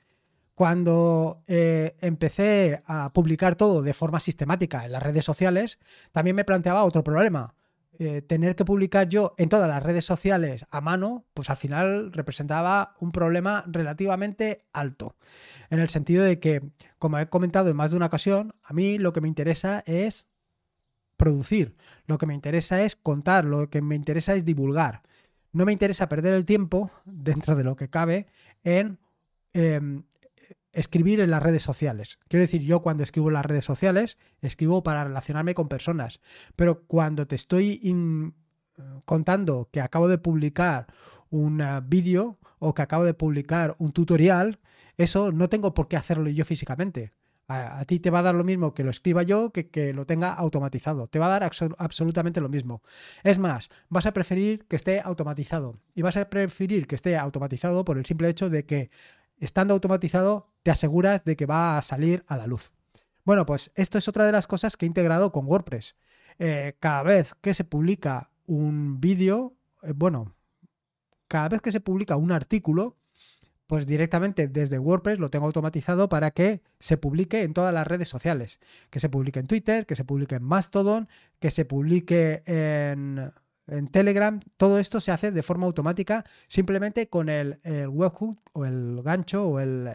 Cuando 0.55 1.41
eh, 1.47 1.95
empecé 2.01 2.83
a 2.85 3.11
publicar 3.13 3.55
todo 3.55 3.81
de 3.81 3.93
forma 3.93 4.19
sistemática 4.19 4.85
en 4.85 4.91
las 4.91 5.01
redes 5.01 5.25
sociales, 5.25 5.79
también 6.11 6.35
me 6.35 6.45
planteaba 6.45 6.83
otro 6.83 7.03
problema. 7.03 7.55
Eh, 7.99 8.23
tener 8.23 8.55
que 8.55 8.65
publicar 8.65 9.07
yo 9.07 9.35
en 9.37 9.49
todas 9.49 9.69
las 9.69 9.83
redes 9.83 10.03
sociales 10.03 10.65
a 10.71 10.81
mano, 10.81 11.25
pues 11.35 11.51
al 11.51 11.57
final 11.57 12.11
representaba 12.11 12.95
un 12.99 13.11
problema 13.11 13.63
relativamente 13.67 14.65
alto. 14.73 15.15
En 15.69 15.79
el 15.79 15.89
sentido 15.89 16.23
de 16.23 16.39
que, 16.39 16.63
como 16.97 17.19
he 17.19 17.29
comentado 17.29 17.69
en 17.69 17.75
más 17.75 17.91
de 17.91 17.97
una 17.97 18.07
ocasión, 18.07 18.55
a 18.63 18.73
mí 18.73 18.97
lo 18.97 19.13
que 19.13 19.21
me 19.21 19.27
interesa 19.27 19.83
es 19.85 20.27
producir, 21.17 21.75
lo 22.07 22.17
que 22.17 22.25
me 22.25 22.33
interesa 22.33 22.81
es 22.81 22.95
contar, 22.95 23.45
lo 23.45 23.69
que 23.69 23.81
me 23.81 23.95
interesa 23.95 24.33
es 24.33 24.43
divulgar. 24.43 25.03
No 25.51 25.63
me 25.65 25.71
interesa 25.71 26.09
perder 26.09 26.33
el 26.33 26.45
tiempo, 26.45 26.89
dentro 27.05 27.55
de 27.55 27.63
lo 27.63 27.75
que 27.75 27.89
cabe, 27.89 28.25
en 28.63 28.97
em, 29.53 30.03
escribir 30.73 31.19
en 31.19 31.31
las 31.31 31.41
redes 31.41 31.63
sociales. 31.63 32.19
Quiero 32.27 32.43
decir, 32.43 32.61
yo 32.63 32.81
cuando 32.81 33.03
escribo 33.03 33.29
en 33.29 33.35
las 33.35 33.45
redes 33.45 33.63
sociales, 33.63 34.17
escribo 34.41 34.83
para 34.83 35.03
relacionarme 35.03 35.53
con 35.53 35.69
personas, 35.69 36.19
pero 36.55 36.83
cuando 36.85 37.27
te 37.27 37.35
estoy 37.35 37.79
contando 39.05 39.69
que 39.71 39.81
acabo 39.81 40.07
de 40.07 40.17
publicar 40.17 40.87
un 41.29 41.61
eh, 41.61 41.81
vídeo 41.85 42.37
o 42.59 42.73
que 42.73 42.81
acabo 42.81 43.03
de 43.03 43.13
publicar 43.13 43.75
un 43.77 43.91
tutorial, 43.91 44.59
eso 44.97 45.31
no 45.31 45.49
tengo 45.49 45.73
por 45.73 45.87
qué 45.87 45.97
hacerlo 45.97 46.29
yo 46.29 46.45
físicamente. 46.45 47.13
A, 47.49 47.83
ti 47.85 47.99
te 47.99 48.09
va 48.09 48.19
a 48.19 48.21
dar 48.23 48.35
lo 48.35 48.45
mismo 48.45 48.73
que 48.73 48.85
lo 48.85 48.89
escriba 48.89 49.21
yo 49.21 49.51
que 49.51 49.69
que 49.69 49.93
lo 49.93 50.05
tenga 50.05 50.33
automatizado. 50.33 51.07
Te 51.07 51.19
va 51.19 51.25
a 51.25 51.39
dar 51.39 51.51
absolutamente 51.77 52.39
lo 52.39 52.47
mismo. 52.47 52.81
Es 53.21 53.37
más, 53.37 53.69
vas 53.89 54.05
a 54.05 54.13
preferir 54.13 54.65
que 54.65 54.77
esté 54.77 55.01
automatizado. 55.01 55.77
Y 55.93 56.01
vas 56.03 56.15
a 56.15 56.29
preferir 56.29 56.87
que 56.87 56.95
esté 56.95 57.17
automatizado 57.17 57.83
por 57.83 57.97
el 57.97 58.05
simple 58.05 58.29
hecho 58.29 58.49
de 58.49 58.65
que 58.65 58.89
estando 59.43 59.73
automatizado, 59.73 60.49
te 60.63 60.71
aseguras 60.71 61.23
de 61.25 61.35
que 61.35 61.45
va 61.45 61.77
a 61.77 61.81
salir 61.81 62.23
a 62.27 62.37
la 62.37 62.47
luz. 62.47 62.71
Bueno, 63.25 63.45
pues 63.45 63.71
esto 63.75 63.97
es 63.97 64.07
otra 64.07 64.25
de 64.25 64.31
las 64.31 64.47
cosas 64.47 64.77
que 64.77 64.85
he 64.85 64.87
integrado 64.87 65.31
con 65.31 65.45
WordPress. 65.45 65.95
Eh, 66.39 66.75
cada 66.79 67.03
vez 67.03 67.35
que 67.41 67.53
se 67.53 67.63
publica 67.63 68.31
un 68.45 68.99
vídeo, 68.99 69.55
eh, 69.83 69.93
bueno, 69.95 70.33
cada 71.27 71.49
vez 71.49 71.61
que 71.61 71.71
se 71.71 71.79
publica 71.79 72.15
un 72.15 72.31
artículo, 72.31 72.97
pues 73.67 73.87
directamente 73.87 74.47
desde 74.47 74.77
WordPress 74.77 75.19
lo 75.19 75.29
tengo 75.29 75.45
automatizado 75.45 76.09
para 76.09 76.31
que 76.31 76.61
se 76.79 76.97
publique 76.97 77.41
en 77.41 77.53
todas 77.53 77.73
las 77.73 77.87
redes 77.87 78.09
sociales. 78.09 78.59
Que 78.89 78.99
se 78.99 79.09
publique 79.09 79.39
en 79.39 79.47
Twitter, 79.47 79.85
que 79.85 79.95
se 79.95 80.05
publique 80.05 80.35
en 80.35 80.43
Mastodon, 80.43 81.07
que 81.39 81.49
se 81.49 81.65
publique 81.65 82.43
en 82.45 83.31
en 83.67 83.87
Telegram, 83.87 84.39
todo 84.57 84.79
esto 84.79 84.99
se 84.99 85.11
hace 85.11 85.31
de 85.31 85.43
forma 85.43 85.65
automática 85.65 86.25
simplemente 86.47 87.07
con 87.07 87.29
el, 87.29 87.59
webhook 87.63 88.39
o 88.53 88.65
el 88.65 89.01
gancho 89.03 89.47
o 89.47 89.59
el 89.59 89.89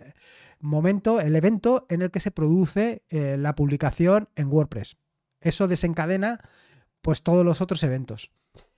momento, 0.60 1.20
el 1.20 1.36
evento 1.36 1.86
en 1.88 2.02
el 2.02 2.10
que 2.10 2.20
se 2.20 2.30
produce 2.30 3.02
eh, 3.10 3.36
la 3.38 3.54
publicación 3.54 4.28
en 4.36 4.48
WordPress. 4.48 4.96
Eso 5.40 5.68
desencadena 5.68 6.40
pues 7.02 7.22
todos 7.22 7.44
los 7.44 7.60
otros 7.60 7.82
eventos. 7.82 8.30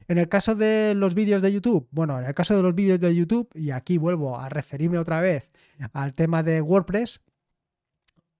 En 0.08 0.18
el 0.18 0.28
caso 0.28 0.56
de 0.56 0.94
los 0.96 1.14
vídeos 1.14 1.40
de 1.40 1.52
YouTube, 1.52 1.88
bueno, 1.92 2.18
en 2.18 2.26
el 2.26 2.34
caso 2.34 2.56
de 2.56 2.62
los 2.62 2.74
vídeos 2.74 2.98
de 2.98 3.14
YouTube, 3.14 3.48
y 3.54 3.70
aquí 3.70 3.96
vuelvo 3.96 4.38
a 4.38 4.48
referirme 4.48 4.98
otra 4.98 5.20
vez 5.20 5.50
al 5.92 6.14
tema 6.14 6.42
de 6.42 6.60
WordPress, 6.60 7.20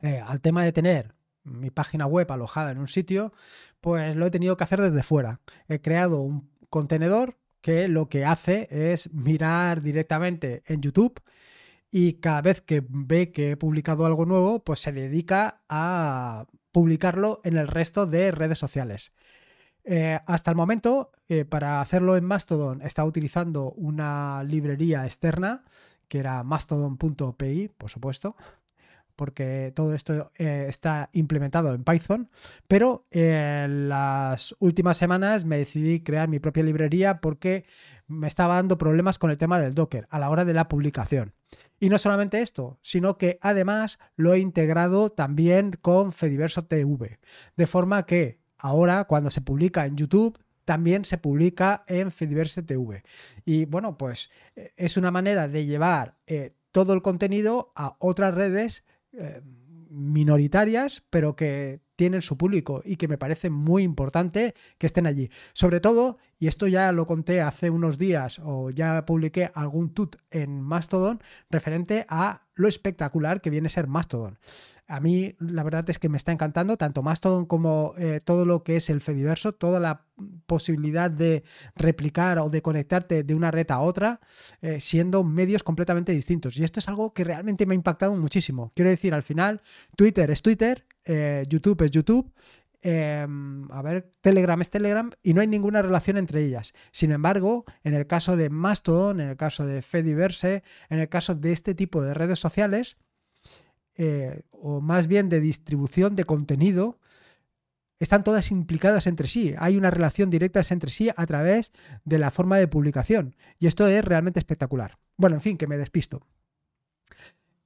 eh, 0.02 0.20
al 0.26 0.40
tema 0.40 0.64
de 0.64 0.72
tener 0.72 1.14
mi 1.44 1.70
página 1.70 2.06
web 2.06 2.30
alojada 2.30 2.70
en 2.70 2.78
un 2.78 2.88
sitio, 2.88 3.32
pues 3.80 4.16
lo 4.16 4.26
he 4.26 4.30
tenido 4.30 4.56
que 4.56 4.64
hacer 4.64 4.80
desde 4.80 5.02
fuera. 5.02 5.40
He 5.68 5.80
creado 5.80 6.20
un 6.20 6.50
contenedor 6.68 7.38
que 7.60 7.88
lo 7.88 8.08
que 8.08 8.24
hace 8.24 8.68
es 8.70 9.12
mirar 9.12 9.82
directamente 9.82 10.62
en 10.66 10.80
YouTube 10.80 11.20
y 11.90 12.14
cada 12.14 12.40
vez 12.42 12.60
que 12.60 12.84
ve 12.88 13.32
que 13.32 13.52
he 13.52 13.56
publicado 13.56 14.06
algo 14.06 14.24
nuevo, 14.24 14.62
pues 14.62 14.80
se 14.80 14.92
dedica 14.92 15.62
a 15.68 16.46
publicarlo 16.72 17.40
en 17.44 17.56
el 17.56 17.66
resto 17.66 18.06
de 18.06 18.30
redes 18.30 18.58
sociales. 18.58 19.12
Eh, 19.84 20.20
hasta 20.26 20.50
el 20.50 20.56
momento, 20.56 21.10
eh, 21.28 21.44
para 21.44 21.80
hacerlo 21.80 22.16
en 22.16 22.24
Mastodon, 22.24 22.82
estaba 22.82 23.08
utilizando 23.08 23.72
una 23.72 24.44
librería 24.44 25.04
externa 25.04 25.64
que 26.06 26.18
era 26.18 26.42
mastodon.pi, 26.42 27.68
por 27.68 27.88
supuesto, 27.88 28.36
porque 29.20 29.70
todo 29.76 29.92
esto 29.92 30.32
eh, 30.38 30.64
está 30.66 31.10
implementado 31.12 31.74
en 31.74 31.84
Python, 31.84 32.30
pero 32.66 33.06
en 33.10 33.90
las 33.90 34.56
últimas 34.60 34.96
semanas 34.96 35.44
me 35.44 35.58
decidí 35.58 36.00
crear 36.00 36.26
mi 36.26 36.38
propia 36.38 36.62
librería 36.62 37.20
porque 37.20 37.66
me 38.06 38.26
estaba 38.26 38.54
dando 38.54 38.78
problemas 38.78 39.18
con 39.18 39.30
el 39.30 39.36
tema 39.36 39.60
del 39.60 39.74
Docker 39.74 40.06
a 40.08 40.18
la 40.18 40.30
hora 40.30 40.46
de 40.46 40.54
la 40.54 40.68
publicación. 40.68 41.34
Y 41.78 41.90
no 41.90 41.98
solamente 41.98 42.40
esto, 42.40 42.78
sino 42.80 43.18
que 43.18 43.38
además 43.42 43.98
lo 44.16 44.32
he 44.32 44.38
integrado 44.38 45.10
también 45.10 45.78
con 45.82 46.14
Fediverso 46.14 46.64
TV, 46.64 47.18
de 47.58 47.66
forma 47.66 48.06
que 48.06 48.40
ahora 48.56 49.04
cuando 49.04 49.30
se 49.30 49.42
publica 49.42 49.84
en 49.84 49.98
YouTube 49.98 50.38
también 50.64 51.04
se 51.04 51.18
publica 51.18 51.84
en 51.88 52.10
Fediverso 52.10 52.64
TV. 52.64 53.02
Y 53.44 53.66
bueno, 53.66 53.98
pues 53.98 54.30
eh, 54.56 54.72
es 54.78 54.96
una 54.96 55.10
manera 55.10 55.46
de 55.46 55.66
llevar 55.66 56.16
eh, 56.26 56.54
todo 56.72 56.92
el 56.92 57.02
contenido 57.02 57.72
a 57.74 57.96
otras 57.98 58.34
redes 58.34 58.84
eh, 59.12 59.40
minoritarias, 59.90 61.02
pero 61.10 61.34
que 61.34 61.80
tienen 62.00 62.22
su 62.22 62.38
público 62.38 62.80
y 62.82 62.96
que 62.96 63.08
me 63.08 63.18
parece 63.18 63.50
muy 63.50 63.82
importante 63.82 64.54
que 64.78 64.86
estén 64.86 65.06
allí. 65.06 65.28
Sobre 65.52 65.80
todo, 65.80 66.16
y 66.38 66.46
esto 66.46 66.66
ya 66.66 66.92
lo 66.92 67.04
conté 67.04 67.42
hace 67.42 67.68
unos 67.68 67.98
días 67.98 68.40
o 68.42 68.70
ya 68.70 69.04
publiqué 69.04 69.50
algún 69.52 69.92
tut 69.92 70.16
en 70.30 70.62
Mastodon 70.62 71.20
referente 71.50 72.06
a 72.08 72.46
lo 72.54 72.68
espectacular 72.68 73.42
que 73.42 73.50
viene 73.50 73.66
a 73.66 73.68
ser 73.68 73.86
Mastodon 73.86 74.38
a 74.90 74.98
mí 74.98 75.36
la 75.38 75.62
verdad 75.62 75.88
es 75.88 76.00
que 76.00 76.08
me 76.08 76.16
está 76.16 76.32
encantando 76.32 76.76
tanto 76.76 77.00
Mastodon 77.00 77.46
como 77.46 77.94
eh, 77.96 78.20
todo 78.24 78.44
lo 78.44 78.64
que 78.64 78.74
es 78.74 78.90
el 78.90 79.00
Fediverso, 79.00 79.52
toda 79.52 79.78
la 79.78 80.02
posibilidad 80.46 81.08
de 81.08 81.44
replicar 81.76 82.40
o 82.40 82.50
de 82.50 82.60
conectarte 82.60 83.22
de 83.22 83.34
una 83.36 83.52
red 83.52 83.70
a 83.70 83.78
otra, 83.80 84.18
eh, 84.62 84.80
siendo 84.80 85.22
medios 85.22 85.62
completamente 85.62 86.10
distintos. 86.10 86.58
Y 86.58 86.64
esto 86.64 86.80
es 86.80 86.88
algo 86.88 87.14
que 87.14 87.22
realmente 87.22 87.66
me 87.66 87.74
ha 87.74 87.76
impactado 87.76 88.16
muchísimo. 88.16 88.72
Quiero 88.74 88.90
decir, 88.90 89.14
al 89.14 89.22
final, 89.22 89.60
Twitter 89.94 90.28
es 90.32 90.42
Twitter, 90.42 90.84
eh, 91.04 91.44
YouTube 91.48 91.82
es 91.82 91.90
YouTube. 91.90 92.32
Em, 92.82 93.70
a 93.70 93.82
ver, 93.82 94.10
Telegram 94.22 94.60
es 94.62 94.70
Telegram 94.70 95.10
y 95.22 95.34
no 95.34 95.42
hay 95.42 95.46
ninguna 95.46 95.82
relación 95.82 96.16
entre 96.16 96.42
ellas. 96.42 96.72
Sin 96.92 97.12
embargo, 97.12 97.64
en 97.84 97.94
el 97.94 98.06
caso 98.06 98.36
de 98.36 98.48
Mastodon, 98.48 99.20
en 99.20 99.28
el 99.28 99.36
caso 99.36 99.66
de 99.66 99.82
Fediverse, 99.82 100.62
en 100.88 100.98
el 100.98 101.08
caso 101.08 101.34
de 101.34 101.52
este 101.52 101.74
tipo 101.74 102.02
de 102.02 102.14
redes 102.14 102.38
sociales, 102.38 102.96
eh, 103.96 104.42
o 104.50 104.80
más 104.80 105.08
bien 105.08 105.28
de 105.28 105.40
distribución 105.40 106.16
de 106.16 106.24
contenido, 106.24 106.98
están 107.98 108.24
todas 108.24 108.50
implicadas 108.50 109.06
entre 109.06 109.28
sí. 109.28 109.54
Hay 109.58 109.76
una 109.76 109.90
relación 109.90 110.30
directa 110.30 110.62
entre 110.70 110.90
sí 110.90 111.10
a 111.14 111.26
través 111.26 111.72
de 112.04 112.18
la 112.18 112.30
forma 112.30 112.56
de 112.56 112.66
publicación. 112.66 113.36
Y 113.58 113.66
esto 113.66 113.86
es 113.88 114.02
realmente 114.02 114.38
espectacular. 114.38 114.96
Bueno, 115.18 115.36
en 115.36 115.42
fin, 115.42 115.58
que 115.58 115.66
me 115.66 115.76
despisto. 115.76 116.26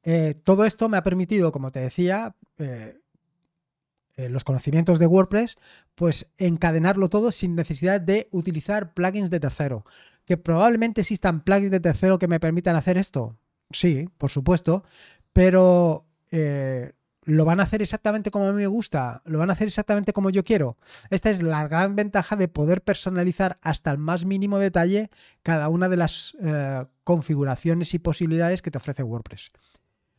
Eh, 0.03 0.35
todo 0.43 0.65
esto 0.65 0.89
me 0.89 0.97
ha 0.97 1.05
permitido, 1.05 1.53
como 1.53 1.71
te 1.71 1.79
decía, 1.79 2.35
los 4.17 4.45
conocimientos 4.45 4.99
de 4.99 5.07
WordPress, 5.07 5.57
pues 5.95 6.33
encadenarlo 6.39 7.09
todo 7.09 7.33
sin 7.33 7.55
necesidad 7.55 8.01
de 8.01 8.29
utilizar 8.33 8.95
plugins 8.95 9.31
de 9.31 9.41
tercero. 9.41 9.85
Que 10.25 10.37
probablemente 10.37 11.03
existan 11.03 11.43
plugins 11.43 11.71
de 11.71 11.81
tercero 11.81 12.19
que 12.19 12.29
me 12.29 12.41
permitan 12.41 12.77
hacer 12.77 12.97
esto. 12.97 13.37
Sí, 13.71 14.09
por 14.19 14.31
supuesto. 14.31 14.85
Pero 15.33 16.07
eh, 16.31 16.93
lo 17.25 17.45
van 17.45 17.61
a 17.61 17.65
hacer 17.65 17.83
exactamente 17.83 18.31
como 18.31 18.47
a 18.47 18.53
mí 18.53 18.61
me 18.61 18.67
gusta, 18.67 19.23
lo 19.25 19.39
van 19.39 19.51
a 19.51 19.55
hacer 19.55 19.67
exactamente 19.67 20.13
como 20.13 20.31
yo 20.31 20.45
quiero. 20.45 20.77
Esta 21.11 21.31
es 21.31 21.43
la 21.43 21.67
gran 21.67 21.97
ventaja 21.97 22.37
de 22.37 22.49
poder 22.49 22.83
personalizar 22.83 23.59
hasta 23.63 23.91
el 23.91 23.99
más 23.99 24.25
mínimo 24.25 24.59
detalle 24.59 25.11
cada 25.43 25.69
una 25.69 25.89
de 25.89 25.97
las 25.97 26.37
eh, 26.41 26.85
configuraciones 27.03 27.95
y 27.95 27.99
posibilidades 27.99 28.63
que 28.63 28.71
te 28.71 28.79
ofrece 28.79 29.03
WordPress. 29.03 29.51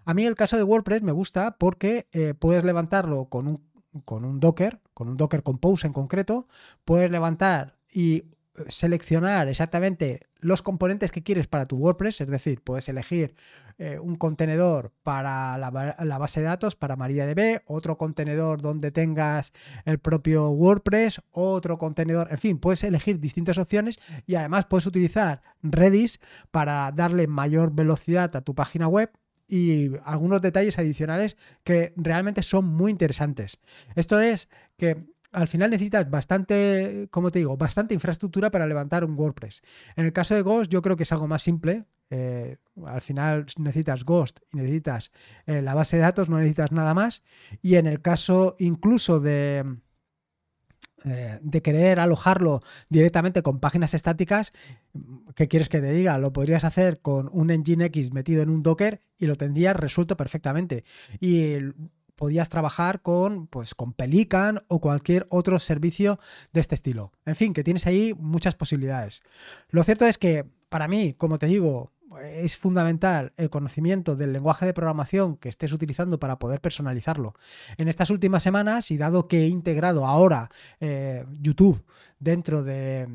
A 0.05 0.13
mí 0.13 0.25
el 0.25 0.35
caso 0.35 0.57
de 0.57 0.63
WordPress 0.63 1.01
me 1.01 1.11
gusta 1.11 1.57
porque 1.57 2.07
eh, 2.11 2.33
puedes 2.33 2.63
levantarlo 2.63 3.25
con 3.25 3.47
un, 3.47 3.63
con 4.03 4.25
un 4.25 4.39
Docker, 4.39 4.81
con 4.93 5.09
un 5.09 5.17
Docker 5.17 5.43
Compose 5.43 5.87
en 5.87 5.93
concreto, 5.93 6.47
puedes 6.83 7.09
levantar 7.11 7.77
y 7.93 8.25
seleccionar 8.67 9.47
exactamente 9.47 10.27
los 10.39 10.61
componentes 10.61 11.11
que 11.11 11.23
quieres 11.23 11.47
para 11.47 11.65
tu 11.65 11.77
WordPress, 11.77 12.21
es 12.21 12.27
decir, 12.27 12.61
puedes 12.61 12.87
elegir 12.87 13.35
eh, 13.77 13.97
un 13.99 14.15
contenedor 14.15 14.93
para 15.03 15.57
la, 15.57 16.17
base 16.17 16.39
de 16.39 16.45
datos, 16.45 16.75
para 16.75 16.95
MariaDB, 16.95 17.63
otro 17.65 17.97
contenedor 17.97 18.61
donde 18.61 18.91
tengas 18.91 19.53
el 19.85 19.99
propio 19.99 20.49
WordPress, 20.49 21.21
otro 21.31 21.77
contenedor, 21.77 22.27
en 22.31 22.37
fin, 22.37 22.59
puedes 22.59 22.83
elegir 22.83 23.19
distintas 23.19 23.57
opciones 23.57 23.99
y 24.27 24.35
además 24.35 24.65
puedes 24.65 24.85
utilizar 24.85 25.41
Redis 25.63 26.19
para 26.51 26.91
darle 26.91 27.27
mayor 27.27 27.73
velocidad 27.73 28.35
a 28.35 28.41
tu 28.41 28.53
página 28.53 28.87
web 28.87 29.11
y 29.47 29.91
algunos 30.03 30.41
detalles 30.41 30.79
adicionales 30.79 31.37
que 31.63 31.93
realmente 31.97 32.41
son 32.41 32.65
muy 32.65 32.91
interesantes. 32.91 33.59
Esto 33.95 34.19
es 34.19 34.49
que 34.77 35.05
al 35.31 35.47
final 35.47 35.69
necesitas 35.69 36.09
bastante, 36.09 37.07
como 37.11 37.29
te 37.29 37.39
digo, 37.39 37.57
bastante 37.57 37.93
infraestructura 37.93 38.49
para 38.51 38.65
levantar 38.67 39.03
un 39.03 39.19
WordPress. 39.19 39.61
En 39.95 40.05
el 40.05 40.13
caso 40.13 40.33
de 40.33 40.41
Ghost 40.41 40.71
yo 40.71 40.81
creo 40.81 40.95
que 40.95 41.03
es 41.03 41.11
algo 41.11 41.27
más 41.27 41.43
simple. 41.43 41.85
Eh, 42.09 42.57
al 42.85 43.01
final 43.01 43.45
necesitas 43.57 44.05
Ghost 44.05 44.39
y 44.53 44.57
necesitas 44.57 45.11
eh, 45.45 45.61
la 45.61 45.73
base 45.73 45.97
de 45.97 46.03
datos, 46.03 46.29
no 46.29 46.37
necesitas 46.37 46.71
nada 46.71 46.93
más. 46.93 47.23
Y 47.61 47.75
en 47.75 47.85
el 47.85 48.01
caso 48.01 48.55
incluso 48.59 49.19
de, 49.19 49.65
eh, 51.05 51.39
de 51.41 51.61
querer 51.61 51.99
alojarlo 51.99 52.61
directamente 52.89 53.41
con 53.43 53.59
páginas 53.59 53.93
estáticas, 53.93 54.53
¿qué 55.35 55.47
quieres 55.47 55.69
que 55.69 55.79
te 55.79 55.91
diga? 55.91 56.17
Lo 56.17 56.33
podrías 56.33 56.63
hacer 56.63 57.01
con 57.01 57.29
un 57.31 57.47
Nginx 57.47 58.11
metido 58.11 58.41
en 58.41 58.49
un 58.49 58.63
Docker 58.63 59.01
y 59.17 59.27
lo 59.27 59.35
tendrías 59.35 59.75
resuelto 59.75 60.17
perfectamente. 60.17 60.83
Y 61.19 61.57
podías 62.15 62.49
trabajar 62.49 63.01
con, 63.01 63.47
pues, 63.47 63.75
con 63.75 63.93
Pelican 63.93 64.63
o 64.67 64.79
cualquier 64.79 65.27
otro 65.29 65.59
servicio 65.59 66.19
de 66.53 66.61
este 66.61 66.75
estilo. 66.75 67.11
En 67.25 67.35
fin, 67.35 67.53
que 67.53 67.63
tienes 67.63 67.85
ahí 67.87 68.13
muchas 68.17 68.55
posibilidades. 68.55 69.21
Lo 69.69 69.83
cierto 69.83 70.05
es 70.05 70.17
que 70.17 70.45
para 70.69 70.87
mí, 70.87 71.13
como 71.13 71.37
te 71.37 71.45
digo, 71.47 71.91
es 72.23 72.57
fundamental 72.57 73.33
el 73.37 73.49
conocimiento 73.49 74.15
del 74.15 74.33
lenguaje 74.33 74.65
de 74.65 74.73
programación 74.73 75.37
que 75.37 75.49
estés 75.49 75.71
utilizando 75.71 76.19
para 76.19 76.39
poder 76.39 76.61
personalizarlo. 76.61 77.33
En 77.77 77.87
estas 77.87 78.09
últimas 78.09 78.43
semanas, 78.43 78.91
y 78.91 78.97
dado 78.97 79.27
que 79.27 79.43
he 79.43 79.47
integrado 79.47 80.05
ahora 80.05 80.49
eh, 80.79 81.25
YouTube 81.39 81.83
dentro 82.19 82.63
de, 82.63 83.07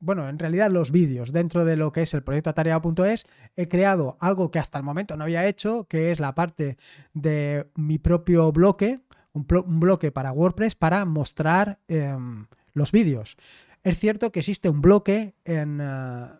bueno, 0.00 0.28
en 0.28 0.38
realidad 0.38 0.70
los 0.70 0.90
vídeos 0.90 1.32
dentro 1.32 1.64
de 1.64 1.76
lo 1.76 1.92
que 1.92 2.02
es 2.02 2.14
el 2.14 2.22
proyecto 2.22 2.50
atareado.es, 2.50 3.26
he 3.56 3.68
creado 3.68 4.16
algo 4.20 4.50
que 4.50 4.58
hasta 4.58 4.78
el 4.78 4.84
momento 4.84 5.16
no 5.16 5.24
había 5.24 5.46
hecho, 5.46 5.86
que 5.88 6.10
es 6.10 6.20
la 6.20 6.34
parte 6.34 6.78
de 7.12 7.70
mi 7.76 7.98
propio 7.98 8.50
bloque, 8.50 9.00
un, 9.32 9.46
bloque 9.80 10.10
para 10.10 10.32
WordPress 10.32 10.74
para 10.74 11.04
mostrar 11.04 11.78
em, 11.86 12.46
los 12.72 12.92
vídeos. 12.92 13.36
Es 13.82 13.98
cierto 13.98 14.32
que 14.32 14.40
existe 14.40 14.68
un 14.68 14.80
bloque 14.80 15.34
en... 15.44 15.80
Eh, 15.82 16.39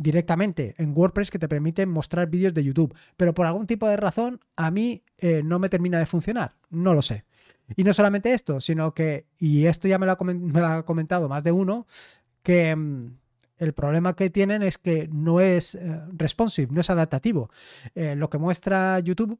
directamente 0.00 0.74
en 0.78 0.94
WordPress 0.96 1.30
que 1.30 1.38
te 1.38 1.46
permite 1.46 1.84
mostrar 1.84 2.26
vídeos 2.26 2.54
de 2.54 2.64
YouTube, 2.64 2.96
pero 3.18 3.34
por 3.34 3.46
algún 3.46 3.66
tipo 3.66 3.86
de 3.86 3.98
razón 3.98 4.40
a 4.56 4.70
mí 4.70 5.02
eh, 5.18 5.42
no 5.44 5.58
me 5.58 5.68
termina 5.68 5.98
de 5.98 6.06
funcionar, 6.06 6.54
no 6.70 6.94
lo 6.94 7.02
sé. 7.02 7.26
Y 7.76 7.84
no 7.84 7.92
solamente 7.92 8.32
esto, 8.32 8.60
sino 8.60 8.94
que, 8.94 9.26
y 9.38 9.66
esto 9.66 9.88
ya 9.88 9.98
me 9.98 10.06
lo 10.06 10.12
ha, 10.12 10.84
comentado 10.84 11.28
más 11.28 11.44
de 11.44 11.52
uno, 11.52 11.86
que 12.42 12.74
mm, 12.74 13.18
el 13.58 13.74
problema 13.74 14.16
que 14.16 14.30
tienen 14.30 14.62
es 14.62 14.78
que 14.78 15.06
no 15.12 15.38
es 15.38 15.74
eh, 15.74 16.00
responsive, 16.16 16.72
no 16.72 16.80
es 16.80 16.88
adaptativo. 16.88 17.50
Eh, 17.94 18.16
lo 18.16 18.30
que 18.30 18.38
muestra 18.38 18.98
YouTube 19.00 19.38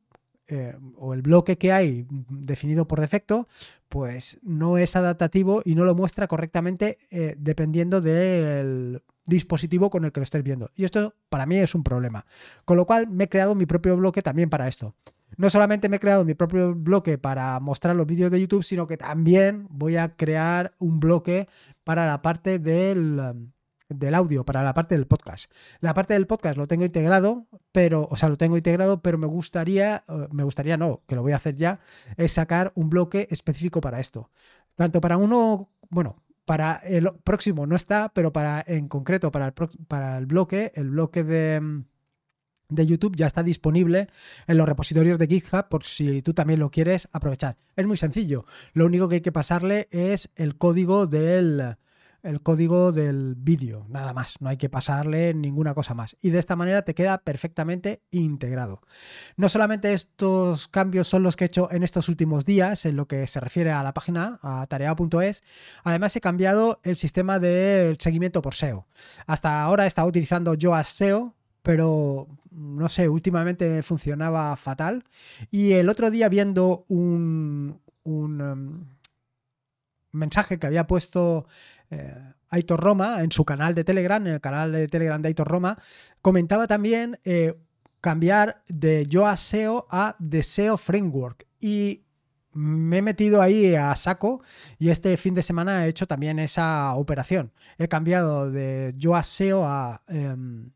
o 0.96 1.14
el 1.14 1.22
bloque 1.22 1.58
que 1.58 1.72
hay 1.72 2.08
definido 2.10 2.88
por 2.88 3.00
defecto, 3.00 3.46
pues 3.88 4.40
no 4.42 4.78
es 4.78 4.96
adaptativo 4.96 5.62
y 5.64 5.76
no 5.76 5.84
lo 5.84 5.94
muestra 5.94 6.26
correctamente 6.26 6.98
dependiendo 7.38 8.00
del 8.00 9.00
dispositivo 9.30 9.88
con 9.88 10.04
el 10.04 10.12
que 10.12 10.20
lo 10.20 10.24
estés 10.24 10.42
viendo. 10.42 10.70
Y 10.76 10.84
esto 10.84 11.14
para 11.30 11.46
mí 11.46 11.56
es 11.56 11.74
un 11.74 11.82
problema. 11.82 12.26
Con 12.66 12.76
lo 12.76 12.84
cual 12.84 13.08
me 13.08 13.24
he 13.24 13.28
creado 13.30 13.54
mi 13.54 13.64
propio 13.64 13.96
bloque 13.96 14.20
también 14.20 14.50
para 14.50 14.68
esto. 14.68 14.94
No 15.36 15.48
solamente 15.48 15.88
me 15.88 15.96
he 15.96 16.00
creado 16.00 16.24
mi 16.24 16.34
propio 16.34 16.74
bloque 16.74 17.16
para 17.16 17.58
mostrar 17.60 17.96
los 17.96 18.06
vídeos 18.06 18.30
de 18.30 18.40
YouTube, 18.40 18.62
sino 18.62 18.86
que 18.86 18.98
también 18.98 19.66
voy 19.70 19.96
a 19.96 20.14
crear 20.16 20.74
un 20.78 21.00
bloque 21.00 21.48
para 21.84 22.04
la 22.04 22.20
parte 22.20 22.58
del, 22.58 23.50
del 23.88 24.14
audio, 24.14 24.44
para 24.44 24.62
la 24.62 24.74
parte 24.74 24.96
del 24.96 25.06
podcast. 25.06 25.50
La 25.80 25.94
parte 25.94 26.14
del 26.14 26.26
podcast 26.26 26.56
lo 26.56 26.66
tengo 26.66 26.84
integrado, 26.84 27.46
pero, 27.72 28.08
o 28.10 28.16
sea, 28.16 28.28
lo 28.28 28.36
tengo 28.36 28.56
integrado, 28.56 29.00
pero 29.00 29.18
me 29.18 29.26
gustaría, 29.26 30.04
eh, 30.08 30.28
me 30.30 30.42
gustaría 30.42 30.76
no, 30.76 31.02
que 31.06 31.14
lo 31.14 31.22
voy 31.22 31.32
a 31.32 31.36
hacer 31.36 31.54
ya, 31.56 31.80
es 32.16 32.32
sacar 32.32 32.72
un 32.74 32.90
bloque 32.90 33.28
específico 33.30 33.80
para 33.80 34.00
esto. 34.00 34.30
Tanto 34.74 35.00
para 35.00 35.16
uno, 35.16 35.68
bueno, 35.90 36.16
para 36.50 36.80
el 36.82 37.08
próximo 37.22 37.64
no 37.64 37.76
está, 37.76 38.10
pero 38.12 38.32
para 38.32 38.64
en 38.66 38.88
concreto 38.88 39.30
para 39.30 39.46
el, 39.46 39.52
para 39.86 40.18
el 40.18 40.26
bloque, 40.26 40.72
el 40.74 40.90
bloque 40.90 41.22
de 41.22 41.84
de 42.68 42.86
YouTube 42.86 43.14
ya 43.14 43.28
está 43.28 43.44
disponible 43.44 44.08
en 44.48 44.56
los 44.56 44.68
repositorios 44.68 45.20
de 45.20 45.28
GitHub 45.28 45.68
por 45.68 45.84
si 45.84 46.22
tú 46.22 46.34
también 46.34 46.58
lo 46.58 46.72
quieres 46.72 47.08
aprovechar. 47.12 47.56
Es 47.76 47.86
muy 47.86 47.96
sencillo. 47.96 48.46
Lo 48.72 48.86
único 48.86 49.08
que 49.08 49.16
hay 49.16 49.20
que 49.20 49.30
pasarle 49.30 49.86
es 49.92 50.28
el 50.34 50.56
código 50.56 51.06
del 51.06 51.76
el 52.22 52.42
código 52.42 52.92
del 52.92 53.34
vídeo, 53.36 53.86
nada 53.88 54.12
más, 54.12 54.40
no 54.40 54.48
hay 54.48 54.56
que 54.56 54.68
pasarle 54.68 55.34
ninguna 55.34 55.74
cosa 55.74 55.94
más. 55.94 56.16
Y 56.20 56.30
de 56.30 56.38
esta 56.38 56.56
manera 56.56 56.82
te 56.82 56.94
queda 56.94 57.18
perfectamente 57.18 58.02
integrado. 58.10 58.82
No 59.36 59.48
solamente 59.48 59.92
estos 59.92 60.68
cambios 60.68 61.08
son 61.08 61.22
los 61.22 61.36
que 61.36 61.44
he 61.44 61.46
hecho 61.46 61.70
en 61.72 61.82
estos 61.82 62.08
últimos 62.08 62.44
días 62.44 62.84
en 62.86 62.96
lo 62.96 63.06
que 63.06 63.26
se 63.26 63.40
refiere 63.40 63.72
a 63.72 63.82
la 63.82 63.94
página, 63.94 64.38
a 64.42 64.66
tarea.es, 64.66 65.42
además 65.84 66.14
he 66.16 66.20
cambiado 66.20 66.80
el 66.82 66.96
sistema 66.96 67.38
de 67.38 67.96
seguimiento 67.98 68.42
por 68.42 68.54
SEO. 68.54 68.86
Hasta 69.26 69.62
ahora 69.62 69.84
he 69.84 69.88
estado 69.88 70.08
utilizando 70.08 70.54
Yoast 70.54 70.92
SEO, 70.92 71.34
pero 71.62 72.26
no 72.50 72.88
sé, 72.88 73.08
últimamente 73.08 73.82
funcionaba 73.82 74.56
fatal. 74.56 75.04
Y 75.50 75.72
el 75.72 75.88
otro 75.88 76.10
día 76.10 76.28
viendo 76.28 76.84
un, 76.88 77.80
un 78.02 78.40
em, 78.40 78.84
mensaje 80.12 80.58
que 80.58 80.66
había 80.66 80.86
puesto 80.86 81.46
eh, 81.90 82.32
Aitor 82.48 82.80
Roma 82.80 83.22
en 83.22 83.32
su 83.32 83.44
canal 83.44 83.74
de 83.74 83.84
Telegram, 83.84 84.24
en 84.26 84.34
el 84.34 84.40
canal 84.40 84.72
de 84.72 84.88
Telegram 84.88 85.20
de 85.20 85.28
Aitor 85.28 85.48
Roma, 85.48 85.78
comentaba 86.22 86.66
también 86.66 87.18
eh, 87.24 87.54
cambiar 88.00 88.62
de 88.68 89.06
Yoast 89.06 89.44
SEO 89.44 89.86
a 89.90 90.16
Deseo 90.18 90.76
Framework. 90.76 91.46
Y 91.60 92.04
me 92.52 92.98
he 92.98 93.02
metido 93.02 93.40
ahí 93.40 93.74
a 93.76 93.94
saco 93.94 94.42
y 94.78 94.90
este 94.90 95.16
fin 95.16 95.34
de 95.34 95.42
semana 95.42 95.86
he 95.86 95.88
hecho 95.88 96.06
también 96.06 96.38
esa 96.38 96.94
operación. 96.94 97.52
He 97.78 97.88
cambiado 97.88 98.50
de 98.50 98.94
Yoast 98.96 99.30
SEO 99.30 99.64
a... 99.64 100.02
Em, 100.08 100.70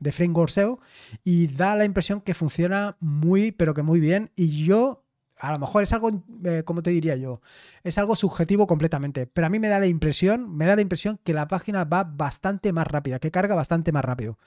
de 0.00 0.12
Framework 0.12 0.50
SEO 0.50 0.80
y 1.24 1.48
da 1.48 1.74
la 1.76 1.84
impresión 1.84 2.20
que 2.20 2.34
funciona 2.34 2.96
muy, 3.00 3.52
pero 3.52 3.74
que 3.74 3.82
muy 3.82 4.00
bien. 4.00 4.30
Y 4.36 4.64
yo, 4.64 5.04
a 5.38 5.52
lo 5.52 5.58
mejor 5.58 5.82
es 5.82 5.92
algo, 5.92 6.22
eh, 6.44 6.62
como 6.64 6.82
te 6.82 6.90
diría 6.90 7.16
yo, 7.16 7.40
es 7.82 7.98
algo 7.98 8.16
subjetivo 8.16 8.66
completamente, 8.66 9.26
pero 9.26 9.46
a 9.46 9.50
mí 9.50 9.58
me 9.58 9.68
da 9.68 9.78
la 9.78 9.86
impresión, 9.86 10.56
me 10.56 10.66
da 10.66 10.76
la 10.76 10.82
impresión 10.82 11.18
que 11.22 11.34
la 11.34 11.48
página 11.48 11.84
va 11.84 12.04
bastante 12.04 12.72
más 12.72 12.86
rápida, 12.86 13.18
que 13.18 13.30
carga 13.30 13.54
bastante 13.54 13.92
más 13.92 14.04
rápido. 14.04 14.38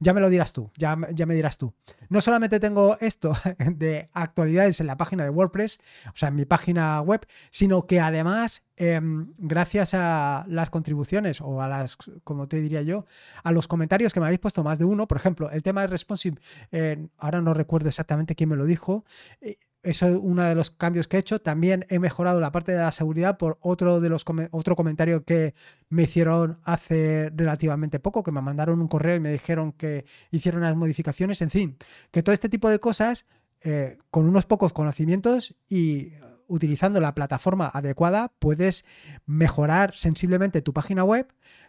Ya 0.00 0.14
me 0.14 0.20
lo 0.20 0.30
dirás 0.30 0.52
tú, 0.52 0.70
ya, 0.76 0.96
ya 1.12 1.26
me 1.26 1.34
dirás 1.34 1.58
tú. 1.58 1.74
No 2.08 2.20
solamente 2.20 2.60
tengo 2.60 2.96
esto 3.00 3.32
de 3.58 4.08
actualidades 4.12 4.80
en 4.80 4.86
la 4.86 4.96
página 4.96 5.24
de 5.24 5.30
WordPress, 5.30 5.80
o 6.06 6.16
sea, 6.16 6.28
en 6.28 6.36
mi 6.36 6.44
página 6.44 7.00
web, 7.00 7.26
sino 7.50 7.84
que 7.86 7.98
además, 7.98 8.62
em, 8.76 9.32
gracias 9.38 9.94
a 9.94 10.44
las 10.48 10.70
contribuciones 10.70 11.40
o 11.40 11.60
a 11.62 11.66
las, 11.66 11.96
como 12.22 12.46
te 12.46 12.60
diría 12.60 12.82
yo, 12.82 13.06
a 13.42 13.50
los 13.50 13.66
comentarios 13.66 14.14
que 14.14 14.20
me 14.20 14.26
habéis 14.26 14.38
puesto 14.40 14.62
más 14.62 14.78
de 14.78 14.84
uno, 14.84 15.08
por 15.08 15.16
ejemplo, 15.16 15.50
el 15.50 15.64
tema 15.64 15.80
de 15.80 15.88
responsive, 15.88 16.40
eh, 16.70 17.08
ahora 17.18 17.40
no 17.40 17.52
recuerdo 17.52 17.88
exactamente 17.88 18.36
quién 18.36 18.50
me 18.50 18.56
lo 18.56 18.66
dijo, 18.66 19.04
eh, 19.40 19.56
eso 19.82 20.06
es 20.06 20.18
uno 20.20 20.42
de 20.42 20.54
los 20.54 20.70
cambios 20.70 21.06
que 21.08 21.16
he 21.16 21.20
hecho. 21.20 21.40
También 21.40 21.86
he 21.88 21.98
mejorado 21.98 22.40
la 22.40 22.52
parte 22.52 22.72
de 22.72 22.78
la 22.78 22.92
seguridad 22.92 23.38
por 23.38 23.58
otro 23.60 24.00
de 24.00 24.08
los 24.08 24.24
otro 24.50 24.76
comentario 24.76 25.24
que 25.24 25.54
me 25.88 26.02
hicieron 26.02 26.58
hace 26.64 27.30
relativamente 27.34 28.00
poco, 28.00 28.22
que 28.22 28.32
me 28.32 28.40
mandaron 28.40 28.80
un 28.80 28.88
correo 28.88 29.16
y 29.16 29.20
me 29.20 29.32
dijeron 29.32 29.72
que 29.72 30.04
hicieron 30.30 30.62
las 30.62 30.76
modificaciones. 30.76 31.40
En 31.42 31.50
fin, 31.50 31.78
que 32.10 32.22
todo 32.22 32.32
este 32.32 32.48
tipo 32.48 32.68
de 32.68 32.80
cosas, 32.80 33.26
eh, 33.60 33.98
con 34.10 34.26
unos 34.26 34.46
pocos 34.46 34.72
conocimientos 34.72 35.54
y 35.68 36.12
utilizando 36.48 37.00
la 37.00 37.14
plataforma 37.14 37.70
adecuada, 37.72 38.32
puedes 38.38 38.84
mejorar 39.26 39.94
sensiblemente 39.94 40.62
tu 40.62 40.72
página 40.72 41.04
web 41.04 41.28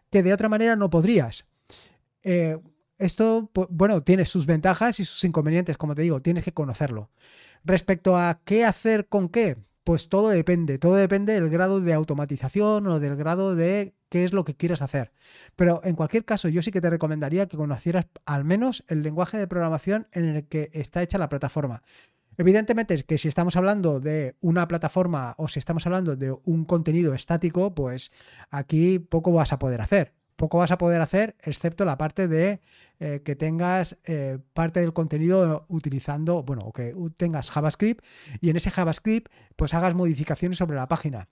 que 0.10 0.24
de 0.24 0.34
otra 0.34 0.50
manera 0.50 0.76
no 0.76 0.90
podrías. 0.90 1.46
Eh, 2.24 2.58
esto, 3.00 3.50
bueno, 3.70 4.02
tiene 4.04 4.26
sus 4.26 4.46
ventajas 4.46 5.00
y 5.00 5.06
sus 5.06 5.24
inconvenientes, 5.24 5.78
como 5.78 5.96
te 5.96 6.02
digo, 6.02 6.22
tienes 6.22 6.44
que 6.44 6.54
conocerlo. 6.54 7.10
Respecto 7.64 8.18
a 8.18 8.42
qué 8.44 8.66
hacer 8.66 9.08
con 9.08 9.30
qué, 9.30 9.56
pues 9.86 10.10
todo 10.10 10.30
depende, 10.30 10.78
todo 10.78 10.96
depende 10.96 11.34
del 11.34 11.50
grado 11.50 11.80
de 11.80 11.94
automatización 11.94 12.86
o 12.88 13.00
del 13.00 13.16
grado 13.16 13.56
de 13.56 13.96
qué 14.10 14.26
es 14.26 14.34
lo 14.34 14.44
que 14.44 14.56
quieras 14.56 14.82
hacer. 14.82 15.14
Pero 15.56 15.82
en 15.86 15.96
cualquier 15.96 16.26
caso, 16.26 16.50
yo 16.50 16.62
sí 16.62 16.72
que 16.72 16.82
te 16.82 16.90
recomendaría 16.90 17.48
que 17.48 17.58
conocieras 17.58 18.08
al 18.26 18.44
menos 18.44 18.84
el 18.88 19.02
lenguaje 19.02 19.38
de 19.38 19.48
programación 19.48 20.08
en 20.12 20.26
el 20.26 20.48
que 20.48 20.70
está 20.74 21.02
hecha 21.02 21.18
la 21.18 21.30
plataforma. 21.30 21.82
Evidentemente 22.38 22.94
es 22.94 23.04
que 23.04 23.18
si 23.18 23.30
estamos 23.30 23.56
hablando 23.56 24.00
de 24.00 24.36
una 24.42 24.68
plataforma 24.68 25.36
o 25.38 25.48
si 25.48 25.60
estamos 25.60 25.86
hablando 25.86 26.16
de 26.16 26.32
un 26.44 26.66
contenido 26.66 27.14
estático, 27.14 27.74
pues 27.74 28.12
aquí 28.50 29.00
poco 29.00 29.32
vas 29.32 29.54
a 29.54 29.60
poder 29.60 29.82
hacer 29.82 30.19
poco 30.40 30.58
vas 30.58 30.72
a 30.72 30.78
poder 30.78 31.02
hacer, 31.02 31.36
excepto 31.44 31.86
la 31.86 31.98
parte 31.98 32.28
de 32.28 32.62
eh, 33.00 33.22
que 33.24 33.36
tengas 33.36 33.98
eh, 34.06 34.40
parte 34.54 34.80
del 34.80 34.94
contenido 34.94 35.66
utilizando, 35.68 36.42
bueno, 36.44 36.72
que 36.72 36.96
tengas 37.18 37.52
JavaScript 37.52 38.04
y 38.42 38.50
en 38.50 38.56
ese 38.56 38.72
JavaScript 38.72 39.32
pues 39.56 39.74
hagas 39.76 39.94
modificaciones 39.94 40.58
sobre 40.58 40.78
la 40.78 40.88
página. 40.88 41.28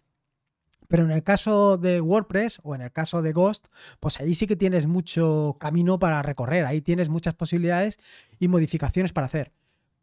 Pero 0.89 1.05
en 1.05 1.11
el 1.11 1.23
caso 1.23 1.77
de 1.77 2.01
WordPress 2.01 2.59
o 2.63 2.75
en 2.75 2.81
el 2.81 2.91
caso 2.91 3.21
de 3.21 3.31
Ghost, 3.31 3.67
pues 3.99 4.19
ahí 4.19 4.35
sí 4.35 4.45
que 4.45 4.55
tienes 4.55 4.87
mucho 4.87 5.55
camino 5.59 5.99
para 5.99 6.21
recorrer, 6.21 6.65
ahí 6.65 6.81
tienes 6.81 7.09
muchas 7.09 7.33
posibilidades 7.33 7.99
y 8.39 8.49
modificaciones 8.49 9.13
para 9.13 9.27
hacer. 9.27 9.53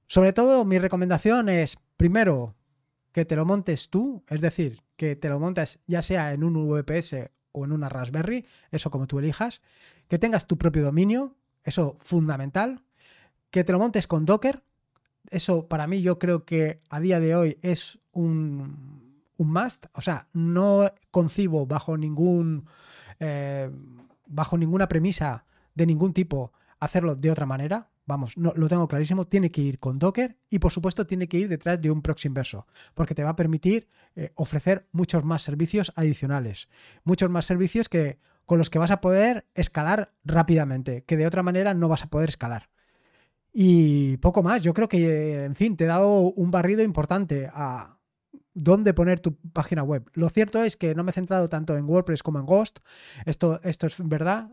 Sobre 0.07 0.33
todo 0.33 0.65
mi 0.65 0.79
recomendación 0.79 1.51
es, 1.51 1.77
primero, 1.97 2.55
que 3.13 3.27
te 3.27 3.37
lo 3.37 3.45
montes 3.45 3.91
tú, 3.91 4.25
es 4.29 4.41
decir, 4.41 4.83
que 4.97 5.15
te 5.15 5.29
lo 5.29 5.39
montes 5.39 5.81
ya 5.87 6.01
sea 6.01 6.33
en 6.33 6.43
un 6.43 6.55
VPS 6.69 7.31
o 7.55 7.65
en 7.65 7.73
una 7.73 7.89
Raspberry, 7.89 8.45
eso 8.71 8.91
como 8.91 9.07
tú 9.07 9.19
elijas, 9.19 9.63
que 10.09 10.19
tengas 10.19 10.47
tu 10.47 10.59
propio 10.59 10.83
dominio, 10.83 11.35
eso 11.63 11.97
fundamental, 12.01 12.83
que 13.51 13.65
te 13.65 13.73
lo 13.73 13.79
montes 13.79 14.07
con 14.07 14.27
Docker, 14.27 14.63
eso 15.31 15.69
para 15.69 15.87
mí 15.87 16.03
yo 16.03 16.19
creo 16.19 16.45
que 16.45 16.83
a 16.91 17.01
día 17.01 17.21
de 17.21 17.35
hoy 17.35 17.59
es 17.63 17.99
un, 18.13 19.23
un 19.39 19.53
must, 19.53 19.87
o 19.95 20.01
sea, 20.01 20.29
no 20.33 20.93
concibo 21.11 21.67
bajo 21.67 21.97
ningún 21.97 22.67
eh, 23.21 23.71
bajo 24.27 24.59
ninguna 24.59 24.89
premisa 24.89 25.45
de 25.75 25.87
ningún 25.87 26.13
tipo 26.13 26.53
hacerlo 26.81 27.15
de 27.15 27.31
otra 27.31 27.47
manera. 27.47 27.89
Vamos, 28.07 28.37
no, 28.37 28.53
lo 28.55 28.69
tengo 28.69 28.87
clarísimo, 28.87 29.27
tiene 29.27 29.51
que 29.51 29.63
ir 29.63 29.79
con 29.79 29.99
Docker 29.99 30.37
y 30.51 30.59
por 30.59 30.73
supuesto 30.73 31.07
tiene 31.07 31.27
que 31.27 31.39
ir 31.39 31.49
detrás 31.49 31.81
de 31.81 31.91
un 31.91 32.03
proxy 32.03 32.29
inverso, 32.29 32.67
porque 32.93 33.15
te 33.15 33.25
va 33.25 33.31
a 33.31 33.37
permitir 33.37 33.89
eh, 34.15 34.33
ofrecer 34.35 34.87
muchos 34.93 35.25
más 35.25 35.43
servicios 35.43 35.93
adicionales, 35.97 36.69
muchos 37.05 37.31
más 37.31 37.47
servicios 37.47 37.89
que, 37.89 38.19
con 38.45 38.59
los 38.59 38.69
que 38.69 38.79
vas 38.79 38.91
a 38.91 39.01
poder 39.01 39.47
escalar 39.55 40.13
rápidamente, 40.25 41.05
que 41.05 41.17
de 41.17 41.27
otra 41.27 41.43
manera 41.43 41.73
no 41.73 41.89
vas 41.89 42.03
a 42.03 42.09
poder 42.09 42.29
escalar. 42.29 42.69
Y 43.53 44.17
poco 44.19 44.43
más, 44.43 44.63
yo 44.63 44.75
creo 44.75 44.89
que, 44.89 45.45
en 45.45 45.55
fin, 45.55 45.77
te 45.77 45.85
he 45.85 45.87
dado 45.87 46.19
un 46.19 46.51
barrido 46.51 46.83
importante 46.83 47.49
a, 47.53 47.99
dónde 48.55 48.95
poner 48.95 49.21
tu 49.21 49.35
página 49.53 49.83
web. 49.83 50.09
Lo 50.15 50.31
cierto 50.31 50.63
es 50.63 50.77
que 50.77 50.95
no 50.95 51.05
me 51.05 51.11
he 51.11 51.15
centrado 51.15 51.49
tanto 51.49 51.77
en 51.77 51.85
WordPress 51.85 52.23
como 52.23 52.39
en 52.39 52.47
Ghost. 52.47 52.79
Esto, 53.27 53.61
esto 53.63 53.87
es 53.87 53.97
verdad. 54.03 54.49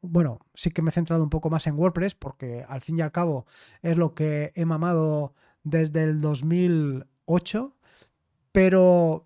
Bueno, 0.00 0.40
sí 0.54 0.70
que 0.70 0.82
me 0.82 0.90
he 0.90 0.92
centrado 0.92 1.22
un 1.22 1.30
poco 1.30 1.50
más 1.50 1.66
en 1.66 1.78
WordPress 1.78 2.14
porque 2.14 2.64
al 2.68 2.80
fin 2.80 2.98
y 2.98 3.02
al 3.02 3.12
cabo 3.12 3.46
es 3.82 3.96
lo 3.96 4.14
que 4.14 4.52
he 4.54 4.64
mamado 4.64 5.34
desde 5.62 6.02
el 6.02 6.20
2008. 6.20 7.76
Pero 8.50 9.24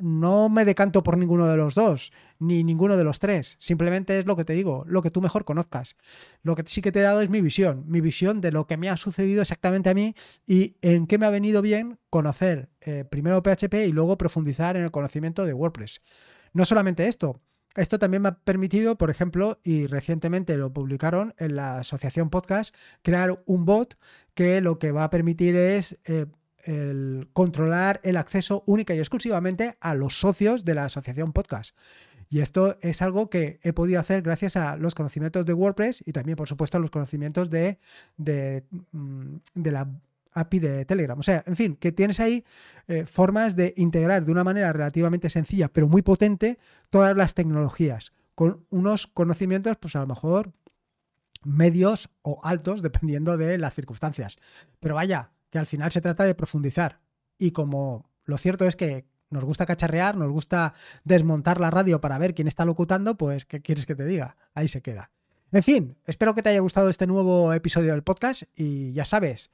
no 0.00 0.48
me 0.48 0.64
decanto 0.64 1.02
por 1.02 1.16
ninguno 1.16 1.46
de 1.46 1.56
los 1.56 1.74
dos, 1.74 2.12
ni 2.38 2.64
ninguno 2.64 2.96
de 2.96 3.04
los 3.04 3.18
tres. 3.18 3.56
Simplemente 3.58 4.18
es 4.18 4.26
lo 4.26 4.36
que 4.36 4.44
te 4.44 4.52
digo, 4.52 4.84
lo 4.86 5.02
que 5.02 5.10
tú 5.10 5.20
mejor 5.20 5.44
conozcas. 5.44 5.96
Lo 6.42 6.54
que 6.54 6.62
sí 6.66 6.82
que 6.82 6.92
te 6.92 7.00
he 7.00 7.02
dado 7.02 7.22
es 7.22 7.30
mi 7.30 7.40
visión, 7.40 7.84
mi 7.86 8.00
visión 8.00 8.40
de 8.40 8.52
lo 8.52 8.66
que 8.66 8.76
me 8.76 8.88
ha 8.88 8.96
sucedido 8.96 9.42
exactamente 9.42 9.90
a 9.90 9.94
mí 9.94 10.14
y 10.46 10.76
en 10.82 11.06
qué 11.06 11.18
me 11.18 11.26
ha 11.26 11.30
venido 11.30 11.62
bien 11.62 11.98
conocer 12.10 12.68
eh, 12.86 13.04
primero 13.04 13.42
PHP 13.42 13.74
y 13.86 13.92
luego 13.92 14.16
profundizar 14.16 14.76
en 14.76 14.84
el 14.84 14.90
conocimiento 14.90 15.44
de 15.44 15.52
WordPress. 15.52 16.00
No 16.52 16.64
solamente 16.64 17.06
esto, 17.06 17.40
esto 17.74 17.98
también 17.98 18.22
me 18.22 18.30
ha 18.30 18.38
permitido, 18.38 18.96
por 18.96 19.10
ejemplo, 19.10 19.58
y 19.62 19.86
recientemente 19.86 20.56
lo 20.56 20.72
publicaron 20.72 21.34
en 21.36 21.56
la 21.56 21.78
asociación 21.80 22.30
podcast, 22.30 22.74
crear 23.02 23.42
un 23.44 23.66
bot 23.66 23.98
que 24.34 24.60
lo 24.60 24.78
que 24.78 24.92
va 24.92 25.04
a 25.04 25.10
permitir 25.10 25.56
es 25.56 25.98
eh, 26.04 26.26
controlar 27.32 28.00
el 28.02 28.16
acceso 28.16 28.64
única 28.66 28.94
y 28.94 28.98
exclusivamente 28.98 29.76
a 29.80 29.94
los 29.94 30.18
socios 30.18 30.64
de 30.64 30.74
la 30.74 30.84
asociación 30.84 31.32
podcast. 31.32 31.76
Y 32.28 32.40
esto 32.40 32.76
es 32.80 33.02
algo 33.02 33.30
que 33.30 33.60
he 33.62 33.72
podido 33.72 34.00
hacer 34.00 34.22
gracias 34.22 34.56
a 34.56 34.76
los 34.76 34.94
conocimientos 34.94 35.46
de 35.46 35.52
WordPress 35.52 36.02
y 36.04 36.12
también, 36.12 36.36
por 36.36 36.48
supuesto, 36.48 36.76
a 36.76 36.80
los 36.80 36.90
conocimientos 36.90 37.50
de, 37.50 37.78
de, 38.16 38.64
mm, 38.92 39.36
la 39.54 39.88
API 40.36 40.58
de 40.60 40.84
Telegram. 40.84 41.18
O 41.18 41.22
sea, 41.22 41.42
en 41.46 41.56
fin, 41.56 41.76
que 41.76 41.92
tienes 41.92 42.20
ahí 42.20 42.44
eh, 42.86 43.06
formas 43.06 43.56
de 43.56 43.74
integrar 43.76 44.24
de 44.24 44.32
una 44.32 44.44
manera 44.44 44.72
relativamente 44.72 45.30
sencilla, 45.30 45.68
pero 45.68 45.88
muy 45.88 46.02
potente, 46.02 46.58
todas 46.90 47.16
las 47.16 47.34
tecnologías, 47.34 48.12
con 48.34 48.66
unos 48.70 49.06
conocimientos, 49.06 49.76
pues 49.78 49.96
a 49.96 50.00
lo 50.00 50.06
mejor 50.06 50.52
medios 51.42 52.10
o 52.22 52.40
altos, 52.44 52.82
dependiendo 52.82 53.36
de 53.36 53.58
las 53.58 53.74
circunstancias. 53.74 54.36
Pero 54.80 54.94
vaya, 54.94 55.32
que 55.50 55.58
al 55.58 55.66
final 55.66 55.90
se 55.90 56.00
trata 56.00 56.24
de 56.24 56.34
profundizar. 56.34 57.00
Y 57.38 57.52
como 57.52 58.10
lo 58.24 58.38
cierto 58.38 58.66
es 58.66 58.76
que 58.76 59.06
nos 59.30 59.44
gusta 59.44 59.66
cacharrear, 59.66 60.16
nos 60.16 60.30
gusta 60.30 60.74
desmontar 61.04 61.60
la 61.60 61.70
radio 61.70 62.00
para 62.00 62.18
ver 62.18 62.34
quién 62.34 62.48
está 62.48 62.64
locutando, 62.64 63.16
pues 63.16 63.44
¿qué 63.44 63.60
quieres 63.62 63.86
que 63.86 63.94
te 63.94 64.04
diga? 64.04 64.36
Ahí 64.54 64.68
se 64.68 64.82
queda. 64.82 65.10
En 65.52 65.62
fin, 65.62 65.96
espero 66.06 66.34
que 66.34 66.42
te 66.42 66.48
haya 66.48 66.60
gustado 66.60 66.90
este 66.90 67.06
nuevo 67.06 67.52
episodio 67.52 67.92
del 67.92 68.02
podcast 68.02 68.42
y 68.56 68.92
ya 68.92 69.04
sabes, 69.04 69.50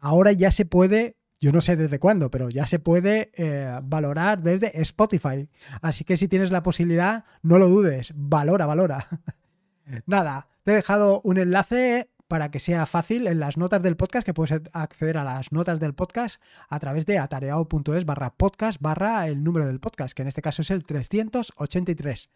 ahora 0.00 0.32
ya 0.32 0.50
se 0.50 0.64
puede, 0.64 1.16
yo 1.40 1.52
no 1.52 1.60
sé 1.60 1.76
desde 1.76 1.98
cuándo, 1.98 2.30
pero 2.30 2.50
ya 2.50 2.66
se 2.66 2.78
puede 2.78 3.30
eh, 3.34 3.78
valorar 3.82 4.42
desde 4.42 4.80
Spotify. 4.80 5.48
Así 5.80 6.04
que 6.04 6.16
si 6.16 6.28
tienes 6.28 6.50
la 6.50 6.62
posibilidad, 6.62 7.24
no 7.42 7.58
lo 7.58 7.68
dudes, 7.68 8.12
valora, 8.14 8.66
valora. 8.66 9.08
Nada, 10.06 10.48
te 10.62 10.72
he 10.72 10.76
dejado 10.76 11.20
un 11.24 11.38
enlace 11.38 12.10
para 12.28 12.50
que 12.50 12.58
sea 12.58 12.86
fácil 12.86 13.26
en 13.26 13.38
las 13.38 13.56
notas 13.56 13.82
del 13.82 13.96
podcast, 13.96 14.24
que 14.24 14.34
puedes 14.34 14.60
acceder 14.72 15.18
a 15.18 15.24
las 15.24 15.52
notas 15.52 15.78
del 15.78 15.94
podcast 15.94 16.40
a 16.68 16.80
través 16.80 17.06
de 17.06 17.18
atareado.es 17.18 18.04
barra 18.06 18.34
podcast 18.34 18.80
barra 18.80 19.26
el 19.28 19.44
número 19.44 19.66
del 19.66 19.80
podcast, 19.80 20.14
que 20.14 20.22
en 20.22 20.28
este 20.28 20.42
caso 20.42 20.62
es 20.62 20.70
el 20.70 20.84
383. 20.84 22.30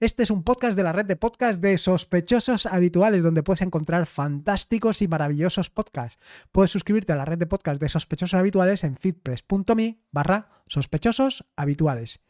Este 0.00 0.22
es 0.22 0.30
un 0.30 0.44
podcast 0.44 0.78
de 0.78 0.82
la 0.82 0.92
red 0.94 1.04
de 1.04 1.14
podcast 1.14 1.60
de 1.60 1.76
sospechosos 1.76 2.64
habituales, 2.64 3.22
donde 3.22 3.42
puedes 3.42 3.60
encontrar 3.60 4.06
fantásticos 4.06 5.02
y 5.02 5.08
maravillosos 5.08 5.68
podcasts. 5.68 6.18
Puedes 6.52 6.70
suscribirte 6.70 7.12
a 7.12 7.16
la 7.16 7.26
red 7.26 7.36
de 7.36 7.46
podcast 7.46 7.78
de 7.82 7.90
sospechosos 7.90 8.32
habituales 8.32 8.82
en 8.82 8.96
feedpress.me 8.96 10.00
barra 10.10 10.62
sospechosos 10.66 11.44
habituales. 11.54 12.20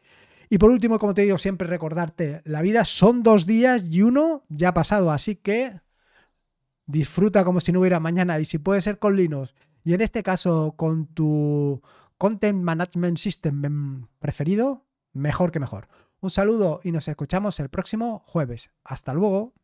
Y 0.49 0.59
por 0.59 0.73
último, 0.73 0.99
como 0.99 1.15
te 1.15 1.23
digo, 1.23 1.39
siempre 1.39 1.69
recordarte, 1.69 2.43
la 2.45 2.61
vida 2.61 2.85
son 2.85 3.23
dos 3.23 3.47
días 3.47 3.87
y 3.87 4.03
uno 4.03 4.43
ya 4.49 4.71
ha 4.71 4.75
pasado, 4.75 5.13
así 5.13 5.37
que 5.37 5.81
disfruta 6.87 7.45
como 7.45 7.61
si 7.61 7.71
no 7.71 7.79
hubiera 7.79 8.01
mañana 8.01 8.41
y 8.41 8.47
si 8.47 8.59
puede 8.59 8.81
ser 8.81 8.99
con 8.99 9.15
Linux 9.15 9.55
y 9.85 9.95
en 9.95 10.01
este 10.01 10.25
caso 10.25 10.75
con 10.77 11.07
tu 11.07 11.83
Content 12.19 12.65
Management 12.65 13.19
System 13.19 14.09
preferido, 14.19 14.89
mejor 15.13 15.53
que 15.53 15.61
mejor. 15.61 15.87
Un 16.23 16.31
saludo 16.31 16.81
y 16.85 16.93
nos 16.93 17.09
escuchamos 17.09 17.61
el 17.61 17.71
próximo 17.71 18.23
jueves. 18.27 18.71
Hasta 18.85 19.15
luego. 19.15 19.55